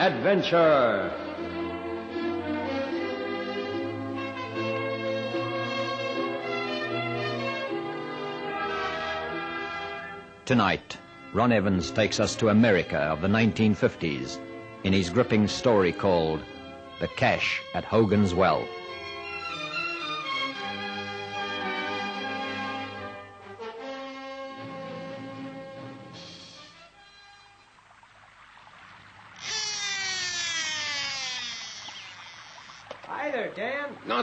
Adventure. 0.00 1.12
Tonight, 10.46 10.96
Ron 11.34 11.52
Evans 11.52 11.90
takes 11.90 12.18
us 12.18 12.34
to 12.36 12.48
America 12.48 12.96
of 12.96 13.20
the 13.20 13.28
1950s 13.28 14.38
in 14.84 14.94
his 14.94 15.10
gripping 15.10 15.46
story 15.46 15.92
called 15.92 16.40
The 16.98 17.08
Cache 17.08 17.60
at 17.74 17.84
Hogan's 17.84 18.32
Well. 18.32 18.66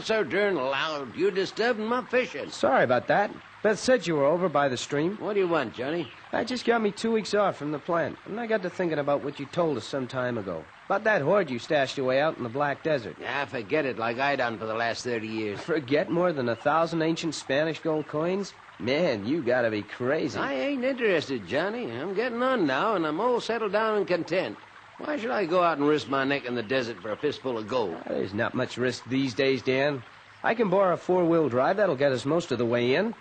So 0.08 0.24
darn 0.24 0.56
loud. 0.56 1.14
You're 1.18 1.32
disturbing 1.32 1.86
my 1.86 2.02
fishing. 2.02 2.50
Sorry 2.50 2.86
about 2.86 3.08
that. 3.08 3.30
Beth 3.62 3.78
said 3.78 4.08
you 4.08 4.16
were 4.16 4.24
over 4.24 4.48
by 4.48 4.70
the 4.70 4.78
stream. 4.78 5.18
What 5.20 5.34
do 5.34 5.42
you 5.42 5.50
want, 5.50 5.74
Johnny? 5.74 6.10
I 6.32 6.46
just 6.46 6.66
got 6.66 6.82
me 6.82 6.92
two 6.92 7.12
weeks 7.12 7.34
off 7.34 7.58
from 7.58 7.74
the 7.74 7.80
plant, 7.80 8.18
and 8.26 8.40
I 8.40 8.48
got 8.48 8.62
to 8.64 8.70
thinking 8.70 9.00
about 9.00 9.22
what 9.22 9.38
you 9.38 9.46
told 9.48 9.76
us 9.76 9.86
some 9.86 10.08
time 10.08 10.38
ago. 10.38 10.64
About 10.86 11.04
that 11.04 11.22
hoard 11.22 11.50
you 11.50 11.60
stashed 11.60 11.98
away 11.98 12.22
out 12.22 12.38
in 12.38 12.44
the 12.44 12.50
Black 12.50 12.84
Desert. 12.84 13.18
Ah, 13.28 13.46
forget 13.46 13.86
it 13.86 13.98
like 13.98 14.18
I 14.18 14.38
done 14.38 14.58
for 14.58 14.66
the 14.66 14.74
last 14.74 15.04
30 15.04 15.28
years. 15.28 15.60
Forget 15.60 16.10
more 16.10 16.32
than 16.32 16.48
a 16.48 16.56
thousand 16.56 17.02
ancient 17.02 17.36
Spanish 17.36 17.80
gold 17.82 18.08
coins? 18.08 18.54
Man, 18.80 19.26
you 19.26 19.42
gotta 19.42 19.70
be 19.70 19.82
crazy. 19.82 20.40
I 20.40 20.54
ain't 20.54 20.86
interested, 20.86 21.46
Johnny. 21.48 21.92
I'm 21.92 22.14
getting 22.14 22.42
on 22.42 22.66
now, 22.66 22.96
and 22.96 23.06
I'm 23.06 23.20
all 23.20 23.42
settled 23.42 23.74
down 23.74 23.98
and 23.98 24.08
content. 24.08 24.56
Why 24.98 25.18
should 25.18 25.30
I 25.30 25.46
go 25.46 25.62
out 25.62 25.78
and 25.78 25.88
risk 25.88 26.10
my 26.10 26.24
neck 26.24 26.46
in 26.46 26.56
the 26.56 26.64
desert 26.64 27.00
for 27.02 27.12
a 27.12 27.18
fistful 27.18 27.58
of 27.58 27.68
gold? 27.68 27.98
Uh, 28.06 28.14
there's 28.14 28.34
not 28.34 28.56
much 28.56 28.78
risk 28.78 29.04
these 29.06 29.36
days, 29.36 29.62
Dan. 29.62 30.02
I 30.44 30.56
can 30.56 30.70
borrow 30.70 30.94
a 30.94 30.98
four-wheel 30.98 31.50
drive. 31.50 31.78
That'll 31.78 31.96
get 31.96 32.12
us 32.12 32.26
most 32.26 32.52
of 32.52 32.58
the 32.58 32.66
way 32.66 32.96
in. 32.96 33.14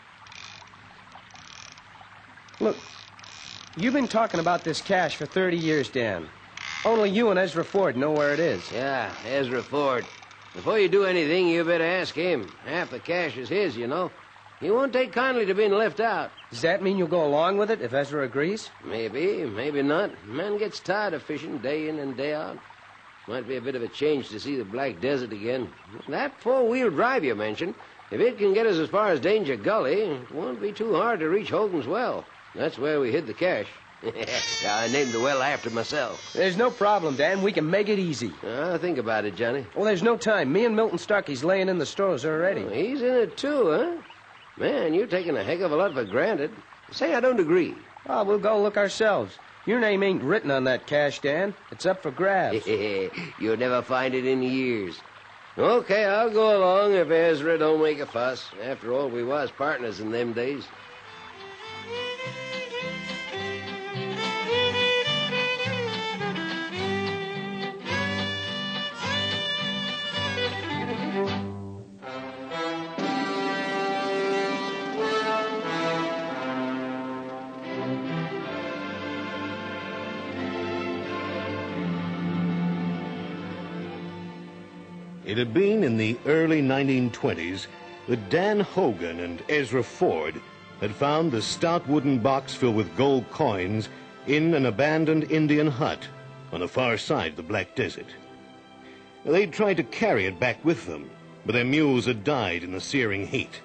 Look, 2.60 2.76
you've 3.76 3.92
been 3.92 4.08
talking 4.08 4.40
about 4.40 4.64
this 4.64 4.80
cache 4.80 5.16
for 5.16 5.26
30 5.26 5.58
years, 5.58 5.90
Dan. 5.90 6.28
Only 6.86 7.10
you 7.10 7.30
and 7.30 7.38
Ezra 7.38 7.64
Ford 7.64 7.96
know 7.96 8.12
where 8.12 8.32
it 8.32 8.40
is. 8.40 8.62
Yeah, 8.72 9.12
Ezra 9.26 9.62
Ford. 9.62 10.06
Before 10.54 10.78
you 10.78 10.88
do 10.88 11.04
anything, 11.04 11.48
you 11.48 11.62
better 11.64 11.84
ask 11.84 12.14
him. 12.14 12.50
Half 12.64 12.90
the 12.90 13.00
cash 13.00 13.36
is 13.36 13.50
his, 13.50 13.76
you 13.76 13.86
know. 13.86 14.10
He 14.60 14.70
won't 14.70 14.94
take 14.94 15.12
kindly 15.12 15.44
to 15.44 15.54
being 15.54 15.72
left 15.72 16.00
out. 16.00 16.30
Does 16.50 16.62
that 16.62 16.82
mean 16.82 16.96
you'll 16.96 17.08
go 17.08 17.24
along 17.24 17.58
with 17.58 17.70
it 17.70 17.80
if 17.80 17.92
Ezra 17.92 18.24
agrees? 18.24 18.70
Maybe, 18.84 19.44
maybe 19.44 19.82
not. 19.82 20.26
Man 20.26 20.58
gets 20.58 20.78
tired 20.80 21.14
of 21.14 21.22
fishing 21.22 21.58
day 21.58 21.88
in 21.88 21.98
and 21.98 22.16
day 22.16 22.34
out. 22.34 22.58
Might 23.26 23.48
be 23.48 23.56
a 23.56 23.60
bit 23.60 23.74
of 23.74 23.82
a 23.82 23.88
change 23.88 24.28
to 24.28 24.38
see 24.38 24.56
the 24.56 24.64
Black 24.64 25.00
Desert 25.00 25.32
again. 25.32 25.68
That 26.08 26.40
four-wheel 26.40 26.90
drive 26.90 27.24
you 27.24 27.34
mentioned, 27.34 27.74
if 28.12 28.20
it 28.20 28.38
can 28.38 28.54
get 28.54 28.66
us 28.66 28.76
as 28.76 28.88
far 28.88 29.08
as 29.08 29.18
Danger 29.18 29.56
Gully, 29.56 30.02
it 30.02 30.30
won't 30.30 30.60
be 30.60 30.72
too 30.72 30.94
hard 30.94 31.18
to 31.18 31.28
reach 31.28 31.50
Hogan's 31.50 31.88
Well. 31.88 32.24
That's 32.54 32.78
where 32.78 33.00
we 33.00 33.10
hid 33.10 33.26
the 33.26 33.34
cache. 33.34 33.66
I 34.04 34.88
named 34.92 35.10
the 35.10 35.20
well 35.20 35.42
after 35.42 35.70
myself. 35.70 36.32
There's 36.32 36.56
no 36.56 36.70
problem, 36.70 37.16
Dan. 37.16 37.42
We 37.42 37.50
can 37.50 37.68
make 37.68 37.88
it 37.88 37.98
easy. 37.98 38.32
Ah, 38.46 38.78
think 38.78 38.98
about 38.98 39.24
it, 39.24 39.34
Johnny. 39.34 39.66
Well, 39.74 39.84
there's 39.84 40.02
no 40.02 40.16
time. 40.16 40.52
Me 40.52 40.64
and 40.64 40.76
Milton 40.76 40.98
Starkey's 40.98 41.42
laying 41.42 41.68
in 41.68 41.78
the 41.78 41.86
stores 41.86 42.24
already. 42.24 42.62
Oh, 42.62 42.68
he's 42.68 43.02
in 43.02 43.14
it 43.14 43.36
too, 43.36 43.70
huh? 43.70 44.02
Man, 44.58 44.94
you're 44.94 45.06
taking 45.06 45.36
a 45.36 45.44
heck 45.44 45.60
of 45.60 45.72
a 45.72 45.76
lot 45.76 45.92
for 45.92 46.04
granted. 46.04 46.50
Say 46.90 47.14
I 47.14 47.20
don't 47.20 47.40
agree. 47.40 47.74
Oh, 48.08 48.24
we'll 48.24 48.38
go 48.38 48.62
look 48.62 48.76
ourselves. 48.76 49.36
Your 49.66 49.80
name 49.80 50.02
ain't 50.02 50.22
written 50.22 50.50
on 50.50 50.64
that 50.64 50.86
cash, 50.86 51.20
Dan. 51.20 51.54
It's 51.72 51.84
up 51.84 52.02
for 52.02 52.10
grabs. 52.10 52.66
You'll 53.40 53.56
never 53.56 53.82
find 53.82 54.14
it 54.14 54.24
in 54.24 54.42
years. 54.42 54.96
Okay, 55.58 56.04
I'll 56.04 56.30
go 56.30 56.56
along 56.56 56.94
if 56.94 57.10
Ezra 57.10 57.58
don't 57.58 57.82
make 57.82 57.98
a 57.98 58.06
fuss. 58.06 58.50
After 58.62 58.92
all, 58.92 59.08
we 59.08 59.24
was 59.24 59.50
partners 59.50 60.00
in 60.00 60.10
them 60.10 60.32
days. 60.32 60.66
It 85.36 85.40
had 85.40 85.52
been 85.52 85.84
in 85.84 85.98
the 85.98 86.16
early 86.24 86.62
1920s 86.62 87.66
that 88.08 88.30
Dan 88.30 88.58
Hogan 88.58 89.20
and 89.20 89.42
Ezra 89.50 89.82
Ford 89.82 90.40
had 90.80 90.94
found 90.94 91.30
the 91.30 91.42
stout 91.42 91.86
wooden 91.86 92.20
box 92.20 92.54
filled 92.54 92.74
with 92.74 92.96
gold 92.96 93.30
coins 93.30 93.90
in 94.26 94.54
an 94.54 94.64
abandoned 94.64 95.30
Indian 95.30 95.66
hut 95.66 96.08
on 96.52 96.60
the 96.60 96.68
far 96.68 96.96
side 96.96 97.32
of 97.32 97.36
the 97.36 97.42
Black 97.42 97.74
Desert. 97.74 98.06
They'd 99.26 99.52
tried 99.52 99.76
to 99.76 99.82
carry 99.82 100.24
it 100.24 100.40
back 100.40 100.64
with 100.64 100.86
them, 100.86 101.10
but 101.44 101.52
their 101.52 101.66
mules 101.66 102.06
had 102.06 102.24
died 102.24 102.64
in 102.64 102.72
the 102.72 102.80
searing 102.80 103.26
heat. 103.26 103.60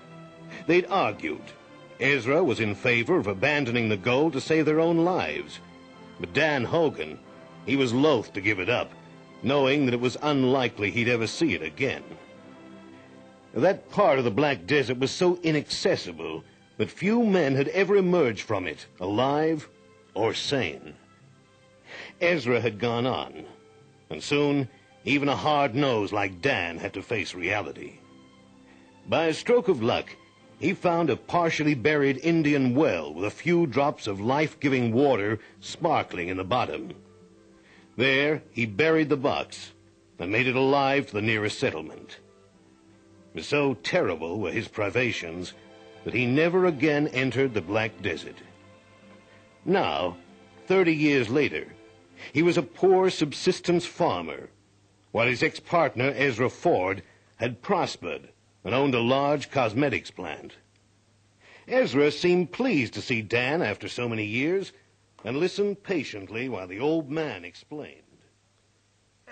They'd 0.67 0.87
argued. 0.87 1.53
Ezra 2.01 2.43
was 2.43 2.59
in 2.59 2.75
favor 2.75 3.15
of 3.15 3.27
abandoning 3.27 3.87
the 3.87 3.95
gold 3.95 4.33
to 4.33 4.41
save 4.41 4.65
their 4.65 4.81
own 4.81 5.05
lives. 5.05 5.59
But 6.19 6.33
Dan 6.33 6.65
Hogan, 6.65 7.17
he 7.65 7.77
was 7.77 7.93
loath 7.93 8.33
to 8.33 8.41
give 8.41 8.59
it 8.59 8.69
up 8.69 8.91
knowing 9.43 9.85
that 9.85 9.93
it 9.93 9.99
was 9.99 10.17
unlikely 10.21 10.91
he'd 10.91 11.07
ever 11.07 11.27
see 11.27 11.53
it 11.53 11.61
again. 11.61 12.03
That 13.53 13.89
part 13.89 14.17
of 14.17 14.23
the 14.23 14.31
Black 14.31 14.65
Desert 14.65 14.99
was 14.99 15.11
so 15.11 15.37
inaccessible 15.43 16.43
that 16.77 16.89
few 16.89 17.23
men 17.23 17.55
had 17.55 17.67
ever 17.69 17.97
emerged 17.97 18.41
from 18.41 18.67
it 18.67 18.85
alive 18.99 19.67
or 20.13 20.33
sane. 20.33 20.95
Ezra 22.21 22.61
had 22.61 22.79
gone 22.79 23.05
on, 23.05 23.45
and 24.09 24.23
soon 24.23 24.69
even 25.03 25.27
a 25.27 25.35
hard 25.35 25.75
nose 25.75 26.13
like 26.13 26.41
Dan 26.41 26.77
had 26.77 26.93
to 26.93 27.01
face 27.01 27.33
reality. 27.33 27.99
By 29.07 29.25
a 29.25 29.33
stroke 29.33 29.67
of 29.67 29.81
luck, 29.81 30.15
he 30.59 30.73
found 30.73 31.09
a 31.09 31.17
partially 31.17 31.73
buried 31.73 32.19
Indian 32.23 32.75
well 32.75 33.13
with 33.13 33.25
a 33.25 33.31
few 33.31 33.65
drops 33.65 34.05
of 34.05 34.21
life-giving 34.21 34.93
water 34.93 35.39
sparkling 35.59 36.27
in 36.27 36.37
the 36.37 36.43
bottom. 36.43 36.93
There, 37.97 38.41
he 38.51 38.65
buried 38.65 39.09
the 39.09 39.17
box 39.17 39.73
and 40.17 40.31
made 40.31 40.47
it 40.47 40.55
alive 40.55 41.07
to 41.07 41.13
the 41.13 41.21
nearest 41.21 41.59
settlement. 41.59 42.19
So 43.39 43.73
terrible 43.75 44.39
were 44.39 44.51
his 44.51 44.67
privations 44.67 45.53
that 46.03 46.13
he 46.13 46.25
never 46.25 46.65
again 46.65 47.07
entered 47.09 47.53
the 47.53 47.61
Black 47.61 48.01
Desert. 48.01 48.37
Now, 49.65 50.17
thirty 50.67 50.95
years 50.95 51.29
later, 51.29 51.67
he 52.33 52.41
was 52.41 52.57
a 52.57 52.63
poor 52.63 53.09
subsistence 53.09 53.85
farmer, 53.85 54.49
while 55.11 55.27
his 55.27 55.43
ex-partner, 55.43 56.13
Ezra 56.15 56.49
Ford, 56.49 57.03
had 57.37 57.61
prospered 57.61 58.29
and 58.63 58.75
owned 58.75 58.95
a 58.95 58.99
large 58.99 59.49
cosmetics 59.49 60.11
plant. 60.11 60.53
Ezra 61.67 62.11
seemed 62.11 62.51
pleased 62.51 62.93
to 62.93 63.01
see 63.01 63.21
Dan 63.21 63.61
after 63.61 63.87
so 63.87 64.07
many 64.07 64.25
years 64.25 64.71
and 65.23 65.37
listened 65.37 65.83
patiently 65.83 66.49
while 66.49 66.67
the 66.67 66.79
old 66.79 67.09
man 67.09 67.45
explained. 67.45 68.01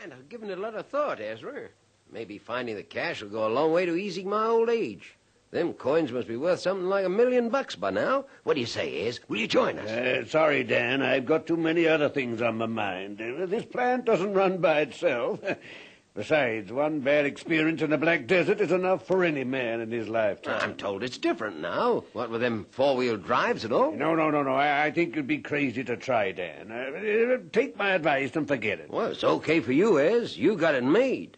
And 0.02 0.14
I've 0.14 0.30
given 0.30 0.50
it 0.50 0.58
a 0.58 0.62
lot 0.62 0.76
of 0.76 0.88
thought, 0.88 1.20
Ezra. 1.20 1.70
Maybe 2.12 2.38
finding 2.38 2.76
the 2.76 2.84
cache 2.84 3.22
will 3.22 3.30
go 3.30 3.48
a 3.48 3.50
long 3.50 3.72
way 3.72 3.86
to 3.86 3.96
easing 3.96 4.30
my 4.30 4.46
old 4.46 4.70
age. 4.70 5.16
Them 5.52 5.74
coins 5.74 6.12
must 6.12 6.28
be 6.28 6.38
worth 6.38 6.60
something 6.60 6.88
like 6.88 7.06
a 7.06 7.10
million 7.10 7.50
bucks 7.50 7.76
by 7.76 7.90
now. 7.90 8.26
What 8.44 8.54
do 8.54 8.60
you 8.60 8.68
say, 8.68 9.08
Ez? 9.08 9.20
Will 9.28 9.40
you 9.40 9.48
join 9.48 9.80
us? 9.80 9.90
Uh, 9.90 10.26
sorry, 10.26 10.64
Dan. 10.64 11.02
I've 11.02 11.26
got 11.26 11.48
too 11.48 11.58
many 11.58 11.88
other 11.88 12.08
things 12.08 12.42
on 12.42 12.60
my 12.60 12.68
mind. 12.68 13.20
Uh, 13.20 13.48
this 13.48 13.66
plant 13.66 14.06
doesn't 14.06 14.34
run 14.34 14.60
by 14.60 14.82
itself. 14.82 15.40
Besides, 16.20 16.70
one 16.70 17.00
bad 17.00 17.26
experience 17.26 17.82
in 17.82 17.92
the 17.92 17.98
Black 17.98 18.28
Desert 18.28 18.60
is 18.60 18.74
enough 18.74 19.08
for 19.08 19.24
any 19.24 19.46
man 19.46 19.80
in 19.80 19.90
his 19.90 20.10
lifetime. 20.10 20.60
I'm 20.62 20.76
told 20.76 21.02
it's 21.02 21.18
different 21.18 21.62
now. 21.62 22.04
What 22.12 22.30
with 22.30 22.42
them 22.42 22.68
four-wheel 22.72 23.16
drives 23.16 23.64
and 23.64 23.72
all? 23.72 23.94
No, 23.94 24.16
no, 24.16 24.30
no, 24.30 24.44
no. 24.44 24.54
I, 24.54 24.88
I 24.88 24.92
think 24.92 25.16
you'd 25.16 25.28
be 25.28 25.38
crazy 25.38 25.82
to 25.86 25.96
try, 25.96 26.34
Dan. 26.34 26.74
Uh, 26.74 27.36
uh, 27.36 27.38
take 27.54 27.78
my 27.78 27.92
advice 27.92 28.36
and 28.36 28.50
forget 28.50 28.82
it. 28.82 28.92
Well, 28.92 29.06
it's 29.12 29.24
okay 29.24 29.62
for 29.62 29.72
you, 29.72 29.98
Ez. 29.98 30.38
You 30.38 30.58
got 30.58 30.76
it 30.76 30.84
made. 30.84 31.38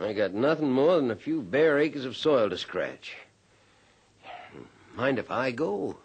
I 0.00 0.14
got 0.14 0.32
nothing 0.32 0.72
more 0.72 0.96
than 0.96 1.10
a 1.10 1.16
few 1.16 1.42
bare 1.42 1.78
acres 1.78 2.06
of 2.06 2.16
soil 2.16 2.48
to 2.48 2.56
scratch. 2.56 3.18
Mind 4.94 5.18
if 5.18 5.30
I 5.30 5.50
go? 5.50 5.98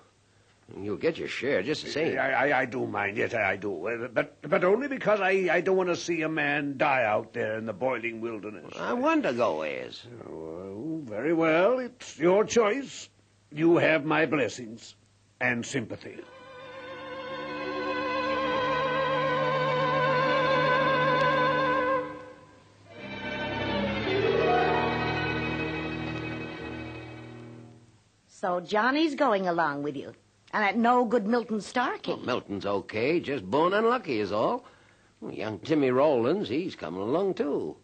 You'll 0.81 0.97
get 0.97 1.17
your 1.17 1.27
share 1.27 1.61
just 1.61 1.83
the 1.83 1.91
same. 1.91 2.17
I, 2.17 2.31
I, 2.49 2.61
I 2.61 2.65
do 2.65 2.87
mind, 2.87 3.17
yes, 3.17 3.35
I, 3.35 3.55
do. 3.55 3.87
Uh, 3.87 4.07
but, 4.07 4.37
but 4.41 4.63
only 4.63 4.87
because 4.87 5.21
I, 5.21 5.47
I 5.51 5.61
don't 5.61 5.77
want 5.77 5.89
to 5.89 5.95
see 5.95 6.23
a 6.23 6.29
man 6.29 6.77
die 6.77 7.03
out 7.03 7.33
there 7.33 7.57
in 7.57 7.65
the 7.65 7.73
boiling 7.73 8.19
wilderness. 8.19 8.73
Well, 8.73 8.83
I 8.83 8.93
want 8.93 9.23
to 9.23 9.33
go, 9.33 9.61
Ayers. 9.63 10.05
Oh, 10.27 11.01
very 11.03 11.33
well. 11.33 11.77
It's 11.79 12.17
your 12.17 12.43
choice. 12.45 13.09
You 13.51 13.77
have 13.77 14.05
my 14.05 14.25
blessings 14.25 14.95
and 15.39 15.63
sympathy. 15.63 16.19
So 28.27 28.59
Johnny's 28.59 29.15
going 29.15 29.47
along 29.47 29.83
with 29.83 29.95
you. 29.95 30.13
And 30.55 30.63
at 30.63 30.77
no 30.77 31.03
good 31.03 31.27
Milton 31.27 31.59
Starkey. 31.59 32.11
Well, 32.11 32.21
Milton's 32.21 32.65
okay, 32.65 33.19
just 33.19 33.43
born 33.43 33.73
unlucky 33.73 34.21
is 34.21 34.31
all. 34.31 34.63
Well, 35.19 35.33
young 35.33 35.59
Timmy 35.59 35.91
Rowlands, 35.91 36.47
he's 36.47 36.77
coming 36.77 37.01
along 37.01 37.33
too. 37.33 37.75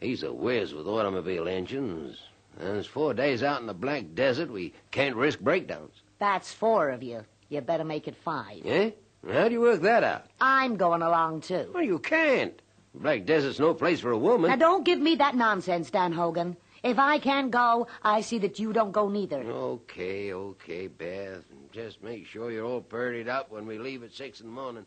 He's 0.00 0.22
a 0.22 0.32
whiz 0.32 0.72
with 0.72 0.86
automobile 0.86 1.46
engines. 1.46 2.18
And 2.58 2.78
it's 2.78 2.88
four 2.88 3.12
days 3.12 3.42
out 3.42 3.60
in 3.60 3.66
the 3.66 3.74
black 3.74 4.14
desert. 4.14 4.50
We 4.50 4.72
can't 4.90 5.16
risk 5.16 5.38
breakdowns. 5.40 6.00
That's 6.18 6.50
four 6.50 6.88
of 6.88 7.02
you. 7.02 7.26
You 7.50 7.60
better 7.60 7.84
make 7.84 8.08
it 8.08 8.16
five. 8.16 8.62
Eh? 8.64 8.92
How 9.30 9.48
do 9.48 9.52
you 9.52 9.60
work 9.60 9.82
that 9.82 10.02
out? 10.02 10.24
I'm 10.40 10.78
going 10.78 11.02
along 11.02 11.42
too. 11.42 11.70
Well, 11.74 11.82
you 11.82 11.98
can't. 11.98 12.58
Black 12.94 13.26
desert's 13.26 13.60
no 13.60 13.74
place 13.74 14.00
for 14.00 14.12
a 14.12 14.18
woman. 14.18 14.48
Now 14.48 14.56
don't 14.56 14.84
give 14.84 14.98
me 14.98 15.16
that 15.16 15.34
nonsense, 15.34 15.90
Dan 15.90 16.12
Hogan. 16.12 16.56
If 16.82 16.98
I 16.98 17.18
can't 17.18 17.50
go, 17.50 17.86
I 18.02 18.22
see 18.22 18.38
that 18.38 18.58
you 18.58 18.72
don't 18.72 18.92
go 18.92 19.10
neither. 19.10 19.42
Okay, 19.42 20.32
okay, 20.32 20.86
Beth. 20.86 21.44
Just 21.74 22.04
make 22.04 22.24
sure 22.28 22.52
you're 22.52 22.64
all 22.64 22.80
purdied 22.80 23.26
up 23.26 23.50
when 23.50 23.66
we 23.66 23.78
leave 23.78 24.04
at 24.04 24.12
six 24.12 24.38
in 24.38 24.46
the 24.46 24.52
morning. 24.52 24.86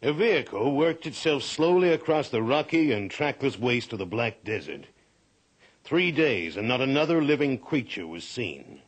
A 0.00 0.10
vehicle 0.10 0.74
worked 0.74 1.06
itself 1.06 1.42
slowly 1.42 1.90
across 1.90 2.30
the 2.30 2.42
rocky 2.42 2.90
and 2.90 3.10
trackless 3.10 3.58
waste 3.58 3.92
of 3.92 3.98
the 3.98 4.06
Black 4.06 4.44
Desert. 4.44 4.86
Three 5.84 6.10
days, 6.10 6.56
and 6.56 6.66
not 6.66 6.80
another 6.80 7.22
living 7.22 7.58
creature 7.58 8.06
was 8.06 8.24
seen. 8.24 8.80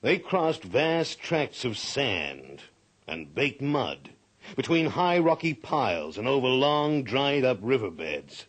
They 0.00 0.18
crossed 0.18 0.64
vast 0.64 1.20
tracts 1.20 1.64
of 1.64 1.78
sand 1.78 2.62
and 3.06 3.32
baked 3.32 3.62
mud 3.62 4.10
between 4.56 4.86
high 4.86 5.20
rocky 5.20 5.54
piles 5.54 6.18
and 6.18 6.26
over 6.26 6.48
long, 6.48 7.04
dried 7.04 7.44
up 7.44 7.58
riverbeds. 7.62 8.46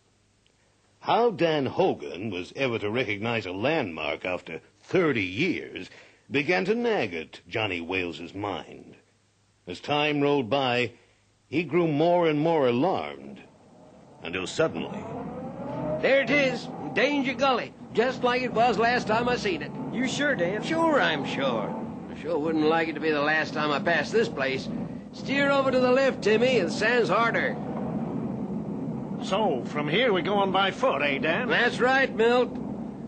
How 1.01 1.29
Dan 1.29 1.67
Hogan 1.67 2.31
was 2.31 2.53
ever 2.55 2.79
to 2.79 2.89
recognize 2.89 3.45
a 3.45 3.51
landmark 3.51 4.25
after 4.25 4.61
30 4.81 5.21
years 5.21 5.91
began 6.33 6.65
to 6.65 6.73
nag 6.73 7.13
at 7.13 7.39
Johnny 7.47 7.79
Wales's 7.79 8.33
mind. 8.33 8.95
As 9.67 9.79
time 9.79 10.19
rolled 10.19 10.49
by, 10.49 10.93
he 11.45 11.63
grew 11.63 11.87
more 11.87 12.27
and 12.27 12.39
more 12.39 12.67
alarmed 12.67 13.39
until 14.23 14.47
suddenly. 14.47 14.99
There 16.01 16.21
it 16.21 16.31
is, 16.31 16.67
Danger 16.93 17.35
Gully, 17.35 17.71
just 17.93 18.23
like 18.23 18.41
it 18.41 18.51
was 18.51 18.79
last 18.79 19.05
time 19.05 19.29
I 19.29 19.35
seen 19.37 19.61
it. 19.61 19.71
You 19.93 20.07
sure, 20.07 20.33
Dan? 20.33 20.63
Sure, 20.63 20.99
I'm 20.99 21.23
sure. 21.23 21.69
I 22.11 22.19
sure 22.19 22.39
wouldn't 22.39 22.65
like 22.65 22.87
it 22.87 22.93
to 22.93 22.99
be 22.99 23.11
the 23.11 23.21
last 23.21 23.53
time 23.53 23.69
I 23.69 23.77
pass 23.77 24.09
this 24.09 24.27
place. 24.27 24.67
Steer 25.11 25.51
over 25.51 25.69
to 25.69 25.79
the 25.79 25.91
left, 25.91 26.23
Timmy, 26.23 26.57
and 26.57 26.71
sand's 26.71 27.09
harder. 27.09 27.55
So, 29.23 29.63
from 29.65 29.87
here 29.87 30.11
we're 30.11 30.23
going 30.23 30.51
by 30.51 30.71
foot, 30.71 31.03
eh, 31.03 31.19
Dan? 31.19 31.49
That's 31.49 31.79
right, 31.79 32.13
Milt. 32.13 32.62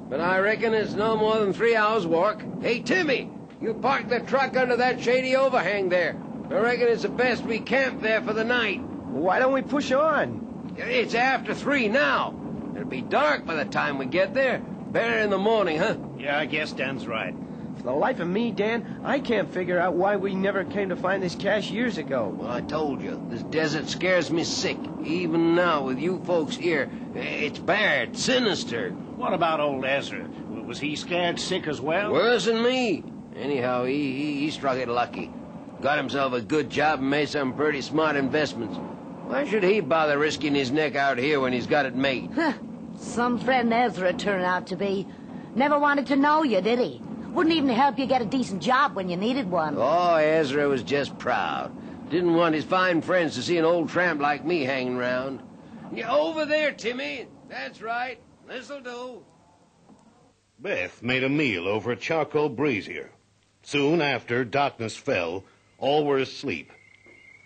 But 0.09 0.21
I 0.21 0.39
reckon 0.39 0.73
it's 0.73 0.93
no 0.93 1.17
more 1.17 1.39
than 1.39 1.53
three 1.53 1.75
hours' 1.75 2.05
walk. 2.05 2.43
Hey, 2.61 2.79
Timmy, 2.79 3.31
you 3.59 3.73
parked 3.73 4.09
the 4.09 4.19
truck 4.19 4.55
under 4.55 4.77
that 4.77 5.01
shady 5.01 5.35
overhang 5.35 5.89
there. 5.89 6.15
I 6.49 6.53
reckon 6.55 6.87
it's 6.87 7.01
the 7.01 7.09
best 7.09 7.43
we 7.43 7.59
camp 7.59 8.01
there 8.01 8.21
for 8.21 8.33
the 8.33 8.43
night. 8.43 8.81
Why 8.81 9.39
don't 9.39 9.53
we 9.53 9.63
push 9.63 9.91
on? 9.91 10.75
It's 10.77 11.15
after 11.15 11.55
three 11.55 11.87
now. 11.87 12.35
It'll 12.75 12.87
be 12.87 13.01
dark 13.01 13.45
by 13.45 13.55
the 13.55 13.65
time 13.65 13.97
we 13.97 14.05
get 14.05 14.33
there. 14.33 14.59
Better 14.59 15.19
in 15.19 15.31
the 15.31 15.37
morning, 15.37 15.79
huh? 15.79 15.97
Yeah, 16.17 16.37
I 16.37 16.45
guess 16.45 16.71
Dan's 16.71 17.07
right. 17.07 17.33
For 17.77 17.83
the 17.83 17.91
life 17.91 18.19
of 18.19 18.27
me, 18.27 18.51
Dan, 18.51 19.01
I 19.03 19.19
can't 19.19 19.51
figure 19.51 19.79
out 19.79 19.95
why 19.95 20.17
we 20.17 20.35
never 20.35 20.63
came 20.63 20.89
to 20.89 20.95
find 20.95 21.23
this 21.23 21.35
cache 21.35 21.71
years 21.71 21.97
ago. 21.97 22.27
Well, 22.37 22.51
I 22.51 22.61
told 22.61 23.01
you, 23.01 23.21
this 23.29 23.43
desert 23.43 23.89
scares 23.89 24.29
me 24.29 24.43
sick. 24.43 24.77
Even 25.03 25.55
now, 25.55 25.83
with 25.83 25.99
you 25.99 26.21
folks 26.25 26.55
here, 26.55 26.89
it's 27.15 27.59
bad, 27.59 28.15
sinister. 28.15 28.95
What 29.25 29.33
about 29.33 29.60
old 29.60 29.83
Ezra? 29.86 30.24
Was 30.68 30.80
he 30.80 30.95
scared 30.95 31.39
sick 31.39 31.66
as 31.66 31.81
well? 31.81 32.12
Worse 32.12 32.45
than 32.45 32.62
me. 32.62 33.04
Anyhow, 33.36 33.83
he, 33.83 34.13
he, 34.13 34.39
he 34.42 34.51
struck 34.51 34.77
it 34.77 34.88
lucky. 34.88 35.31
Got 35.81 35.98
himself 35.98 36.33
a 36.33 36.42
good 36.42 36.69
job 36.69 37.00
and 37.00 37.10
made 37.10 37.30
some 37.30 37.56
pretty 37.56 37.81
smart 37.81 38.18
investments. 38.18 38.77
Why 39.25 39.45
should 39.45 39.63
he 39.63 39.80
bother 39.80 40.19
risking 40.19 40.54
his 40.54 40.69
neck 40.69 40.95
out 40.95 41.18
here 41.18 41.39
when 41.39 41.54
he's 41.54 41.66
got 41.66 41.88
it 41.88 41.95
made? 41.95 42.30
Some 43.00 43.39
friend 43.39 43.74
Ezra 43.74 44.13
turned 44.13 44.45
out 44.45 44.68
to 44.68 44.75
be. 44.75 45.07
Never 45.56 45.80
wanted 45.80 46.06
to 46.06 46.16
know 46.16 46.44
you, 46.44 46.62
did 46.62 46.77
he? 46.77 47.01
Wouldn't 47.31 47.56
even 47.56 47.69
help 47.69 47.98
you 47.98 48.06
get 48.06 48.22
a 48.22 48.25
decent 48.25 48.62
job 48.62 48.95
when 48.95 49.10
you 49.10 49.18
needed 49.18 49.50
one. 49.50 49.74
Oh, 49.75 50.18
Ezra 50.18 50.69
was 50.69 50.83
just 50.83 51.18
proud. 51.18 51.75
Didn't 52.12 52.36
want 52.36 52.54
his 52.54 52.63
fine 52.63 53.01
friends 53.01 53.33
to 53.33 53.42
see 53.42 53.57
an 53.57 53.66
old 53.66 53.89
tramp 53.89 54.22
like 54.22 54.45
me 54.45 54.66
hanging 54.66 54.98
around. 54.98 55.42
Yeah, 55.92 56.13
over 56.13 56.45
there, 56.45 56.72
Timmy. 56.74 57.25
That's 57.50 57.81
right. 57.81 58.19
This'll 58.47 58.81
do. 58.81 59.24
Beth 60.59 61.01
made 61.03 61.24
a 61.24 61.30
meal 61.30 61.68
over 61.68 61.92
a 61.92 61.95
charcoal 61.95 62.50
brazier. 62.50 63.09
Soon 63.63 64.01
after 64.01 64.45
darkness 64.45 64.95
fell, 64.95 65.44
all 65.77 66.06
were 66.06 66.19
asleep. 66.19 66.71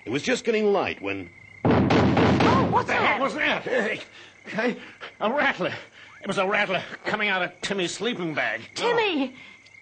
It 0.06 0.10
was 0.10 0.22
just 0.24 0.44
getting 0.44 0.72
light 0.72 1.02
when 1.02 1.30
Oh, 1.66 2.68
what's 2.72 2.88
The 2.88 2.94
heck 2.94 3.18
that? 3.18 3.22
was 3.22 3.36
that? 3.36 3.64
Hey, 3.64 4.00
hey, 4.46 4.78
a 5.20 5.32
rattler. 5.32 5.74
It 6.22 6.28
was 6.28 6.38
a 6.38 6.46
rattler 6.46 6.84
coming 7.06 7.30
out 7.30 7.42
of 7.42 7.52
Timmy's 7.62 7.94
sleeping 7.94 8.34
bag. 8.34 8.62
Timmy! 8.76 9.34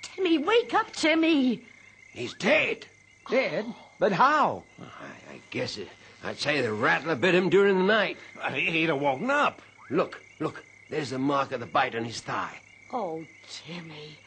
Timmy, 0.04 0.38
wake 0.38 0.74
up, 0.74 0.92
Timmy! 0.94 1.62
He's 2.14 2.34
dead. 2.36 2.86
Dead? 3.30 3.66
But 4.00 4.12
how? 4.12 4.64
I, 4.80 5.34
I 5.34 5.40
guess 5.50 5.78
it. 5.78 5.88
I'd 6.24 6.38
say 6.40 6.62
the 6.62 6.72
rattler 6.72 7.16
bit 7.16 7.34
him 7.36 7.50
during 7.50 7.78
the 7.78 7.84
night. 7.84 8.18
Uh, 8.42 8.52
He'd 8.52 8.90
have 8.90 9.00
woken 9.02 9.30
up. 9.32 9.62
Look, 9.90 10.22
look. 10.40 10.64
There's 10.90 11.10
the 11.10 11.20
mark 11.20 11.52
of 11.52 11.60
the 11.60 11.66
bite 11.66 11.96
on 11.96 12.06
his 12.06 12.22
thigh. 12.22 12.60
Oh, 12.94 13.26
Timmy. 13.50 14.18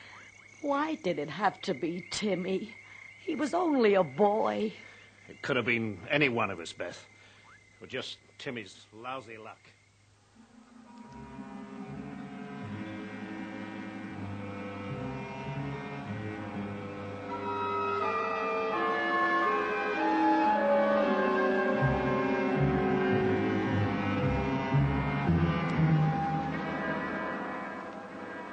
Why 0.60 0.96
did 0.96 1.18
it 1.18 1.30
have 1.30 1.60
to 1.62 1.74
be 1.74 2.04
Timmy? 2.10 2.74
He 3.20 3.34
was 3.34 3.54
only 3.54 3.94
a 3.94 4.04
boy. 4.04 4.72
It 5.28 5.40
could 5.42 5.56
have 5.56 5.64
been 5.64 5.98
any 6.10 6.28
one 6.28 6.50
of 6.50 6.60
us, 6.60 6.72
Beth. 6.72 7.06
Or 7.80 7.86
just 7.86 8.18
Timmy's 8.38 8.86
lousy 8.92 9.38
luck. 9.38 9.58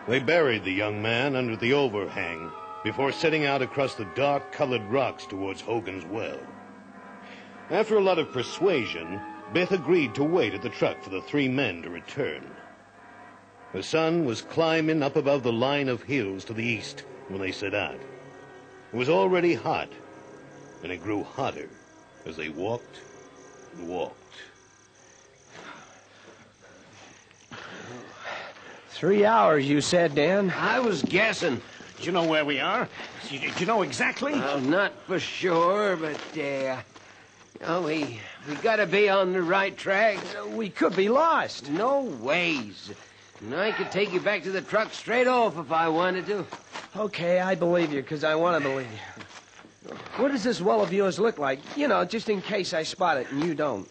They 0.08 0.20
buried 0.20 0.64
the 0.64 0.72
young 0.72 1.02
man 1.02 1.36
under 1.36 1.56
the 1.56 1.74
overhang 1.74 2.52
before 2.84 3.12
setting 3.12 3.46
out 3.46 3.62
across 3.62 3.96
the 3.96 4.08
dark 4.16 4.52
colored 4.52 4.84
rocks 4.86 5.26
towards 5.26 5.62
Hogan's 5.62 6.06
well. 6.06 6.40
After 7.70 7.98
a 7.98 8.02
lot 8.02 8.18
of 8.18 8.32
persuasion, 8.32 9.20
Beth 9.54 9.72
agreed 9.72 10.16
to 10.16 10.24
wait 10.24 10.54
at 10.54 10.62
the 10.62 10.70
truck 10.70 11.02
for 11.04 11.10
the 11.10 11.22
three 11.22 11.50
men 11.50 11.82
to 11.82 11.90
return. 11.90 12.44
The 13.74 13.84
sun 13.84 14.24
was 14.24 14.42
climbing 14.42 15.04
up 15.04 15.18
above 15.18 15.44
the 15.44 15.52
line 15.52 15.90
of 15.90 16.04
hills 16.04 16.46
to 16.46 16.54
the 16.54 16.64
east 16.64 17.04
when 17.28 17.42
they 17.42 17.52
set 17.52 17.74
out. 17.74 18.00
It 18.94 18.96
was 18.96 19.10
already 19.10 19.54
hot, 19.54 19.90
and 20.84 20.92
it 20.92 21.04
grew 21.04 21.24
hotter 21.24 21.70
as 22.26 22.38
they 22.38 22.48
walked 22.48 23.02
and 23.78 23.90
walked. 23.90 24.16
Three 28.98 29.26
hours, 29.26 29.70
you 29.70 29.80
said, 29.80 30.16
Dan. 30.16 30.50
I 30.50 30.80
was 30.80 31.04
guessing. 31.04 31.62
Do 32.00 32.04
you 32.04 32.12
know 32.12 32.24
where 32.24 32.44
we 32.44 32.60
are? 32.60 32.90
Do 33.30 33.36
you, 33.36 33.52
do 33.52 33.60
you 33.60 33.68
know 33.68 33.84
exactly? 33.84 34.32
Well, 34.32 34.60
not 34.60 34.92
for 35.06 35.20
sure, 35.20 35.96
but, 35.96 36.20
uh, 36.36 36.78
oh, 37.66 37.84
we, 37.84 38.20
we 38.50 38.56
gotta 38.56 38.88
be 38.88 39.08
on 39.08 39.34
the 39.34 39.44
right 39.44 39.78
track. 39.78 40.18
We 40.50 40.72
could 40.72 40.96
be 40.96 41.10
lost. 41.10 41.70
No 41.70 42.02
ways. 42.02 42.90
And 43.42 43.54
I 43.54 43.72
could 43.72 43.92
take 43.92 44.12
you 44.12 44.20
back 44.20 44.42
to 44.44 44.52
the 44.52 44.62
truck 44.62 44.92
straight 44.92 45.28
off 45.28 45.60
if 45.60 45.72
I 45.72 45.90
wanted 45.90 46.26
to. 46.26 46.46
Okay, 46.96 47.40
I 47.40 47.54
believe 47.54 47.94
you, 47.94 48.02
because 48.02 48.24
I 48.24 48.34
want 48.34 48.64
to 48.64 48.68
believe 48.68 48.88
you. 48.92 49.96
What 50.16 50.32
does 50.32 50.44
this 50.44 50.60
well 50.60 50.82
of 50.82 50.92
yours 50.92 51.20
look 51.20 51.38
like? 51.38 51.60
You 51.78 51.88
know, 51.88 52.04
just 52.04 52.30
in 52.30 52.42
case 52.42 52.74
I 52.74 52.82
spot 52.82 53.18
it 53.18 53.32
and 53.32 53.44
you 53.44 53.54
don't. 53.54 53.88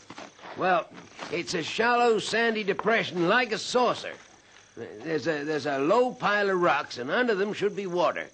Well, 0.56 0.88
it's 1.30 1.54
a 1.54 1.62
shallow, 1.62 2.18
sandy 2.18 2.64
depression 2.64 3.28
like 3.28 3.52
a 3.52 3.58
saucer. 3.58 4.14
There's 4.76 5.26
a, 5.26 5.45
there's 5.45 5.66
a 5.66 5.78
low 5.78 6.12
pile 6.12 6.50
of 6.50 6.61
rocks, 6.61 6.99
and 6.99 7.11
under 7.11 7.35
them 7.35 7.54
should 7.54 7.75
be 7.75 7.87
water. 7.87 8.26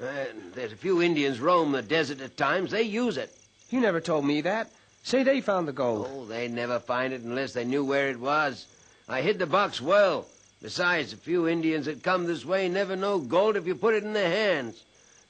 Uh, 0.00 0.24
there's 0.54 0.72
a 0.72 0.76
few 0.76 1.00
Indians 1.00 1.38
roam 1.38 1.70
the 1.70 1.82
desert 1.82 2.20
at 2.20 2.36
times. 2.36 2.72
They 2.72 2.82
use 2.82 3.16
it. 3.16 3.32
You 3.70 3.80
never 3.80 4.00
told 4.00 4.24
me 4.24 4.40
that. 4.40 4.70
Say 5.04 5.22
they 5.22 5.40
found 5.40 5.68
the 5.68 5.72
gold. 5.72 6.08
Oh, 6.10 6.24
they'd 6.24 6.50
never 6.50 6.80
find 6.80 7.12
it 7.12 7.22
unless 7.22 7.52
they 7.52 7.64
knew 7.64 7.84
where 7.84 8.08
it 8.08 8.18
was. 8.18 8.66
I 9.08 9.20
hid 9.20 9.38
the 9.38 9.46
box 9.46 9.80
well. 9.80 10.26
Besides, 10.62 11.12
a 11.12 11.16
few 11.16 11.46
Indians 11.46 11.86
that 11.86 12.02
come 12.02 12.26
this 12.26 12.44
way 12.44 12.68
never 12.68 12.96
know 12.96 13.18
gold 13.18 13.56
if 13.56 13.66
you 13.66 13.74
put 13.74 13.94
it 13.94 14.02
in 14.02 14.14
their 14.14 14.30
hands. 14.30 14.82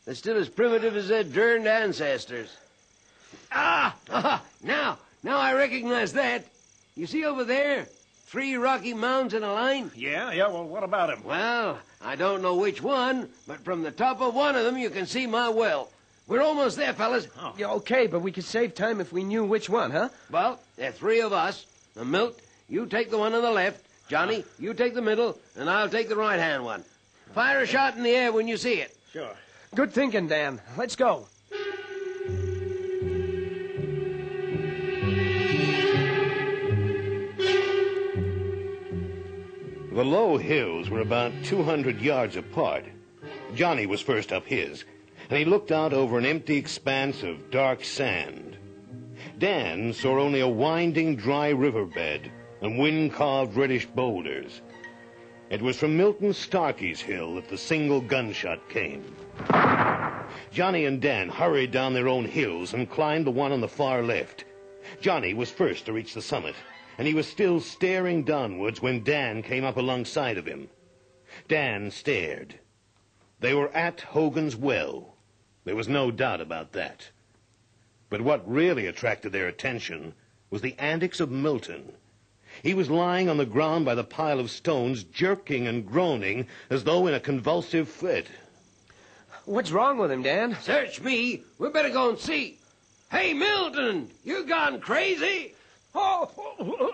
They're 0.05 0.15
still 0.15 0.37
as 0.37 0.49
primitive 0.49 0.97
as 0.97 1.09
their 1.09 1.25
derned 1.25 1.67
ancestors. 1.67 2.57
Ah! 3.51 3.97
ah 4.11 4.43
now, 4.63 4.99
now 5.23 5.39
I 5.39 5.55
recognize 5.55 6.13
that. 6.13 6.47
You 6.95 7.07
see 7.07 7.25
over 7.25 7.45
there? 7.45 7.89
Three 8.35 8.57
Rocky 8.57 8.95
Mounds 8.95 9.33
in 9.33 9.45
a 9.45 9.53
line? 9.53 9.93
Yeah, 9.95 10.33
yeah, 10.33 10.49
well, 10.49 10.65
what 10.65 10.83
about 10.83 11.09
him? 11.09 11.23
Well, 11.23 11.79
I 12.03 12.17
don't 12.17 12.43
know 12.43 12.57
which 12.57 12.83
one, 12.83 13.29
but 13.47 13.61
from 13.61 13.85
the 13.85 13.93
top 13.93 14.21
of 14.21 14.35
one 14.35 14.57
of 14.57 14.65
them 14.65 14.77
you 14.77 14.91
can 14.91 15.07
see 15.07 15.29
my 15.29 15.51
well. 15.51 15.89
We're 16.27 16.43
almost 16.43 16.77
there, 16.77 16.93
fellas. 16.95 17.29
Yeah, 17.57 17.71
okay, 17.75 18.09
but 18.09 18.23
we 18.23 18.33
could 18.33 18.43
save 18.43 18.75
time 18.75 19.01
if 19.01 19.13
we 19.13 19.23
knew 19.23 19.45
which 19.45 19.71
one, 19.71 19.93
huh? 19.93 20.09
Well, 20.33 20.59
there 20.75 20.89
are 20.89 20.93
three 20.93 21.21
of 21.21 21.33
us. 21.33 21.65
Now, 21.95 22.03
Milt, 22.03 22.41
you 22.69 22.87
take 22.87 23.09
the 23.09 23.19
one 23.19 23.35
on 23.35 23.43
the 23.43 23.53
left. 23.53 23.87
Johnny, 24.09 24.45
you 24.59 24.75
take 24.75 24.95
the 24.95 25.03
middle, 25.03 25.39
and 25.55 25.71
I'll 25.71 25.89
take 25.89 26.09
the 26.09 26.17
right 26.17 26.41
hand 26.41 26.65
one. 26.65 26.83
Fire 27.35 27.61
a 27.61 27.67
shot 27.69 27.97
in 27.97 28.03
the 28.03 28.11
air 28.11 28.33
when 28.33 28.49
you 28.49 28.57
see 28.57 28.81
it. 28.81 28.97
Sure. 29.13 29.31
Good 29.77 29.93
thinking, 29.93 30.27
Dan. 30.27 30.61
Let's 30.77 30.97
go. 30.97 31.29
The 39.95 40.05
low 40.05 40.39
hills 40.39 40.91
were 40.91 41.03
about 41.03 41.31
200 41.45 42.01
yards 42.01 42.35
apart. 42.35 42.85
Johnny 43.55 43.87
was 43.87 44.01
first 44.01 44.33
up 44.33 44.45
his, 44.45 44.85
and 45.31 45.39
he 45.39 45.45
looked 45.45 45.71
out 45.71 45.93
over 45.93 46.19
an 46.19 46.27
empty 46.27 46.57
expanse 46.57 47.23
of 47.23 47.49
dark 47.53 47.85
sand. 47.85 48.57
Dan 49.39 49.93
saw 49.93 50.19
only 50.19 50.41
a 50.41 50.49
winding, 50.49 51.15
dry 51.15 51.51
riverbed 51.51 52.29
and 52.61 52.77
wind-carved 52.77 53.57
reddish 53.57 53.87
boulders. 53.87 54.63
It 55.49 55.63
was 55.63 55.79
from 55.79 55.97
Milton 55.97 56.33
Starkey's 56.33 57.01
hill 57.01 57.37
that 57.37 57.49
the 57.49 57.57
single 57.57 58.01
gunshot 58.01 58.69
came. 58.69 59.05
Johnny 60.51 60.87
and 60.87 61.01
Dan 61.01 61.29
hurried 61.29 61.71
down 61.71 61.95
their 61.95 62.09
own 62.09 62.25
hills 62.25 62.75
and 62.75 62.91
climbed 62.91 63.29
the 63.29 63.31
one 63.31 63.53
on 63.53 63.61
the 63.61 63.69
far 63.69 64.03
left. 64.03 64.45
Johnny 65.01 65.35
was 65.35 65.53
first 65.53 65.87
to 65.87 65.93
reach 65.93 66.15
the 66.15 66.23
summit, 66.23 66.57
and 66.99 67.07
he 67.07 67.15
was 67.15 67.27
still 67.27 67.61
staring 67.61 68.25
downwards 68.25 68.81
when 68.81 69.03
Dan 69.03 69.43
came 69.43 69.65
up 69.65 69.77
alongside 69.77 70.39
of 70.39 70.47
him. 70.47 70.69
Dan 71.49 71.91
stared. 71.91 72.59
They 73.41 73.55
were 73.55 73.75
at 73.75 74.01
Hogan's 74.01 74.57
Well. 74.57 75.17
There 75.65 75.77
was 75.77 75.89
no 75.89 76.11
doubt 76.11 76.41
about 76.41 76.73
that. 76.73 77.11
But 78.09 78.21
what 78.21 78.49
really 78.49 78.87
attracted 78.87 79.33
their 79.33 79.49
attention 79.49 80.15
was 80.51 80.63
the 80.63 80.79
antics 80.79 81.21
of 81.21 81.31
Milton. 81.31 81.93
He 82.63 82.75
was 82.75 82.89
lying 82.89 83.29
on 83.29 83.39
the 83.39 83.47
ground 83.47 83.85
by 83.85 83.97
the 83.97 84.05
pile 84.05 84.39
of 84.39 84.51
stones, 84.51 85.03
jerking 85.03 85.67
and 85.67 85.85
groaning 85.85 86.47
as 86.71 86.85
though 86.85 87.07
in 87.07 87.15
a 87.15 87.21
convulsive 87.21 87.89
fit. 87.89 88.29
What's 89.45 89.73
wrong 89.73 89.99
with 89.99 90.13
him, 90.13 90.23
Dan? 90.23 90.57
Search 90.63 91.01
me. 91.01 91.43
We 91.59 91.69
better 91.71 91.91
go 91.91 92.11
and 92.11 92.19
see. 92.19 92.59
Hey, 93.11 93.35
Milton, 93.35 94.11
you 94.23 94.45
gone 94.47 94.81
crazy? 94.81 95.55
Oh, 95.97 96.91